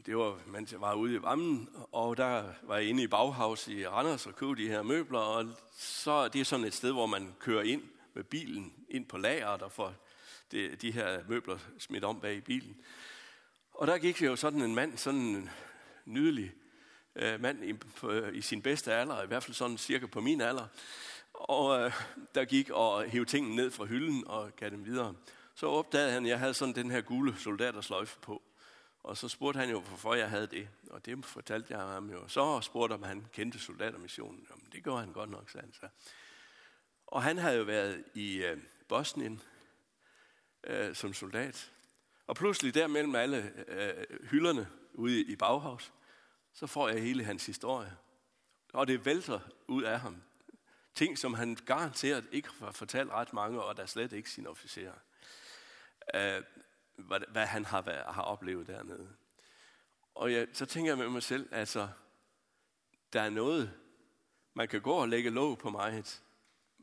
[0.07, 3.69] det var, mens jeg var ude i Vammen, og der var jeg inde i Bauhaus
[3.69, 7.07] i Randers og købte de her møbler, og så det er sådan et sted, hvor
[7.07, 7.83] man kører ind
[8.15, 9.95] med bilen ind på lageret og får
[10.53, 12.77] de, de her møbler smidt om bag i bilen.
[13.75, 15.51] Og der gik jo sådan en mand, sådan en
[16.05, 16.53] nydelig
[17.17, 20.41] øh, mand i, på, i sin bedste alder, i hvert fald sådan cirka på min
[20.41, 20.67] alder,
[21.33, 21.93] og øh,
[22.35, 25.15] der gik og hævde tingene ned fra hylden og gav dem videre.
[25.55, 28.43] Så opdagede han, at jeg havde sådan den her gule soldatersløjfe på.
[29.03, 30.69] Og så spurgte han jo, hvorfor jeg havde det.
[30.91, 32.29] Og det fortalte jeg ham jo.
[32.29, 34.47] Så spurgte om han kendte soldatermissionen.
[34.51, 35.89] Jamen, det gjorde han godt nok, sagde han så.
[37.07, 39.43] Og han havde jo været i øh, Bosnien
[40.65, 41.73] øh, som soldat.
[42.27, 45.93] Og pludselig der mellem alle øh, hylderne ude i Bauhaus,
[46.53, 47.97] så får jeg hele hans historie.
[48.73, 50.23] Og det vælter ud af ham.
[50.95, 54.95] Ting, som han garanteret ikke har fortalt ret mange, og der slet ikke sine officerer.
[56.15, 56.43] Øh,
[56.97, 59.09] hvad, hvad han har, været, har oplevet dernede.
[60.14, 61.88] Og jeg, så tænker jeg med mig selv, altså,
[63.12, 63.72] der er noget,
[64.55, 66.05] man kan gå og lægge låg på mig,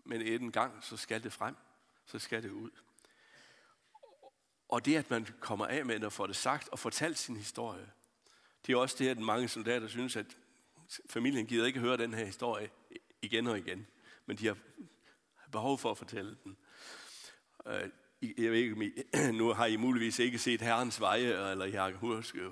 [0.05, 1.55] men en gang, så skal det frem.
[2.05, 2.69] Så skal det ud.
[4.69, 7.35] Og det, at man kommer af med det og får det sagt og fortalt sin
[7.35, 7.91] historie,
[8.67, 10.37] det er også det, at mange soldater synes, at
[11.09, 12.69] familien gider ikke høre den her historie
[13.21, 13.87] igen og igen.
[14.25, 14.57] Men de har
[15.51, 16.57] behov for at fortælle den.
[17.65, 17.89] Øh,
[18.21, 19.05] jeg ved ikke,
[19.39, 21.91] nu har I muligvis ikke set Herrens veje, eller jeg har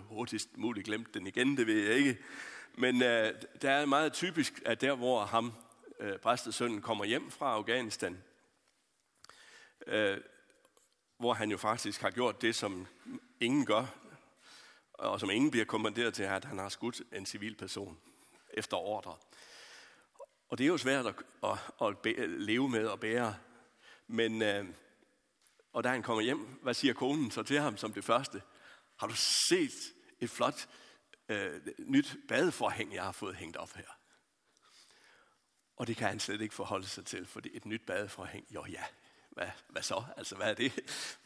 [0.09, 2.18] hurtigst muligt glemt den igen, det ved jeg ikke.
[2.74, 3.01] Men uh,
[3.61, 5.53] der er meget typisk, at der hvor ham,
[5.99, 8.24] uh, præstesønnen, kommer hjem fra Afghanistan,
[9.88, 10.18] uh,
[11.18, 12.88] hvor han jo faktisk har gjort det, som
[13.39, 13.86] ingen gør,
[14.93, 17.97] og som ingen bliver kommanderet til, at han har skudt en civil person
[18.53, 19.15] efter ordre.
[20.49, 21.15] Og det er jo svært at,
[21.82, 23.36] at, at leve med og bære.
[24.07, 24.65] Men, øh,
[25.74, 28.41] og da han kommer hjem, hvad siger konen så til ham som det første?
[28.99, 29.15] Har du
[29.49, 30.70] set et flot
[31.30, 33.97] øh, nyt badeforhæng, jeg har fået hængt op her?
[35.76, 38.45] Og det kan han slet ikke forholde sig til, for det er et nyt badeforhæng.
[38.49, 38.84] Jo ja,
[39.30, 40.03] hvad, hvad så?
[40.18, 40.74] Altså, hvad er det?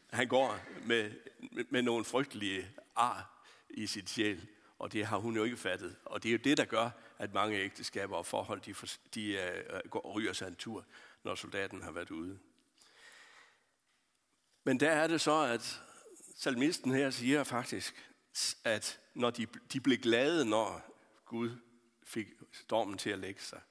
[0.10, 1.12] Han går med,
[1.52, 4.48] med, med nogle frygtelige ar i sit sjæl,
[4.80, 5.96] og det har hun jo ikke fattet.
[6.06, 8.76] Og det er jo det, der gør, at mange ægteskaber og forhold, de,
[9.16, 10.86] de uh, går, ryger sig en tur,
[11.24, 12.40] når soldaten har været ude.
[14.64, 15.82] Men der er det så, at
[16.36, 18.10] salmisten her siger faktisk,
[18.64, 20.92] at når de, de blev glade, når
[21.26, 21.58] Gud
[22.04, 23.62] fik stormen til at lægge sig.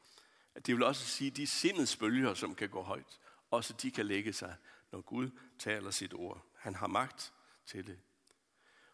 [0.55, 3.21] At Det vil også sige, at de sindets bølger, som kan gå højt,
[3.51, 4.55] også de kan lægge sig,
[4.93, 6.47] når Gud taler sit ord.
[6.57, 7.33] Han har magt
[7.67, 7.99] til det.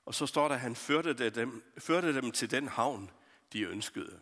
[0.05, 3.11] Og så står der, at han førte dem, førte dem til den havn,
[3.53, 4.21] de ønskede.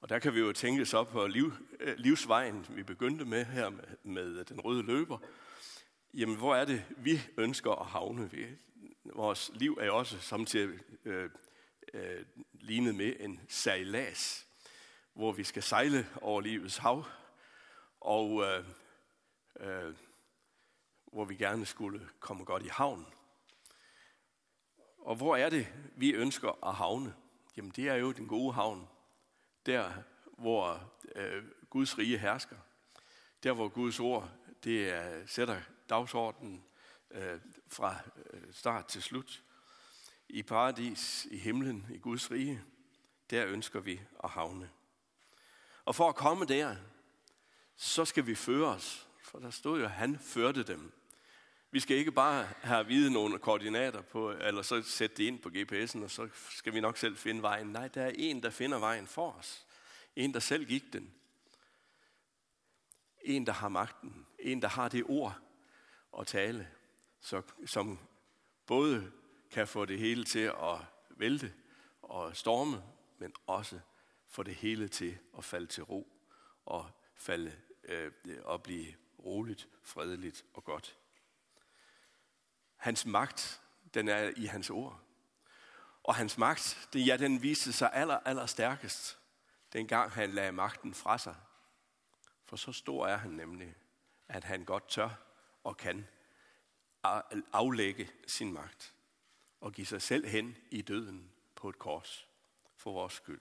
[0.00, 3.68] Og der kan vi jo tænke så på liv, øh, livsvejen, vi begyndte med her
[3.68, 5.18] med, med den røde løber.
[6.14, 8.32] Jamen, hvor er det, vi ønsker at havne?
[8.32, 8.56] ved?
[9.04, 11.30] vores liv er også samtidig øh,
[11.94, 14.46] øh, lignet med en sejlads,
[15.14, 17.04] hvor vi skal sejle over livets hav,
[18.00, 18.64] og øh,
[19.60, 19.94] øh,
[21.12, 23.06] hvor vi gerne skulle komme godt i havn.
[24.98, 27.14] Og hvor er det, vi ønsker at havne?
[27.56, 28.88] Jamen, det er jo den gode havn.
[29.66, 29.92] Der,
[30.38, 32.56] hvor øh, Guds rige hersker.
[33.42, 34.30] Der, hvor Guds ord
[34.64, 35.60] det er, sætter
[35.90, 36.64] dagsordenen
[37.10, 37.96] øh, fra
[38.32, 39.42] øh, start til slut.
[40.28, 42.62] I paradis, i himlen, i Guds rige,
[43.30, 44.70] der ønsker vi at havne.
[45.84, 46.76] Og for at komme der,
[47.76, 49.08] så skal vi føre os.
[49.22, 50.92] For der stod jo, at han førte dem.
[51.70, 55.38] Vi skal ikke bare have at vide nogle koordinater på, eller så sætte det ind
[55.38, 57.66] på GPS'en, og så skal vi nok selv finde vejen.
[57.66, 59.66] Nej, der er en, der finder vejen for os.
[60.16, 61.14] En, der selv gik den.
[63.22, 64.26] En, der har magten.
[64.38, 65.49] En, der har det ord
[66.18, 66.70] at tale,
[67.20, 67.98] så, som
[68.66, 69.12] både
[69.50, 70.78] kan få det hele til at
[71.10, 71.54] vælte
[72.02, 72.82] og storme,
[73.18, 73.80] men også
[74.26, 76.12] få det hele til at falde til ro
[76.64, 78.12] og falde øh,
[78.44, 80.98] og blive roligt, fredeligt og godt.
[82.76, 83.60] Hans magt,
[83.94, 85.00] den er i hans ord.
[86.02, 89.18] Og hans magt, det, ja, den viste sig aller, aller stærkest,
[89.72, 91.36] dengang han lagde magten fra sig.
[92.44, 93.74] For så stor er han nemlig,
[94.28, 95.29] at han godt tør
[95.64, 96.06] og kan
[97.52, 98.94] aflægge sin magt
[99.60, 102.28] og give sig selv hen i døden på et kors
[102.76, 103.40] for vores skyld.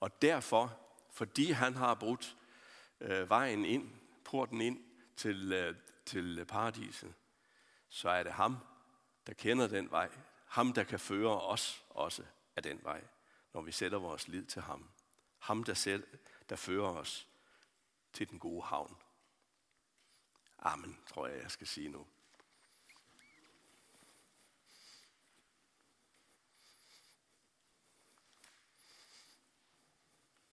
[0.00, 0.80] Og derfor,
[1.10, 2.36] fordi han har brudt
[3.00, 3.90] øh, vejen ind,
[4.24, 4.84] porten ind
[5.16, 5.76] til, øh,
[6.06, 7.14] til paradiset,
[7.88, 8.56] så er det ham,
[9.26, 10.10] der kender den vej.
[10.46, 12.24] Ham, der kan føre os også
[12.56, 13.04] af den vej,
[13.52, 14.90] når vi sætter vores lid til ham.
[15.38, 16.06] Ham, der, sætter,
[16.48, 17.28] der fører os
[18.12, 18.96] til den gode havn.
[20.64, 22.06] Amen, tror jeg, jeg skal sige nu.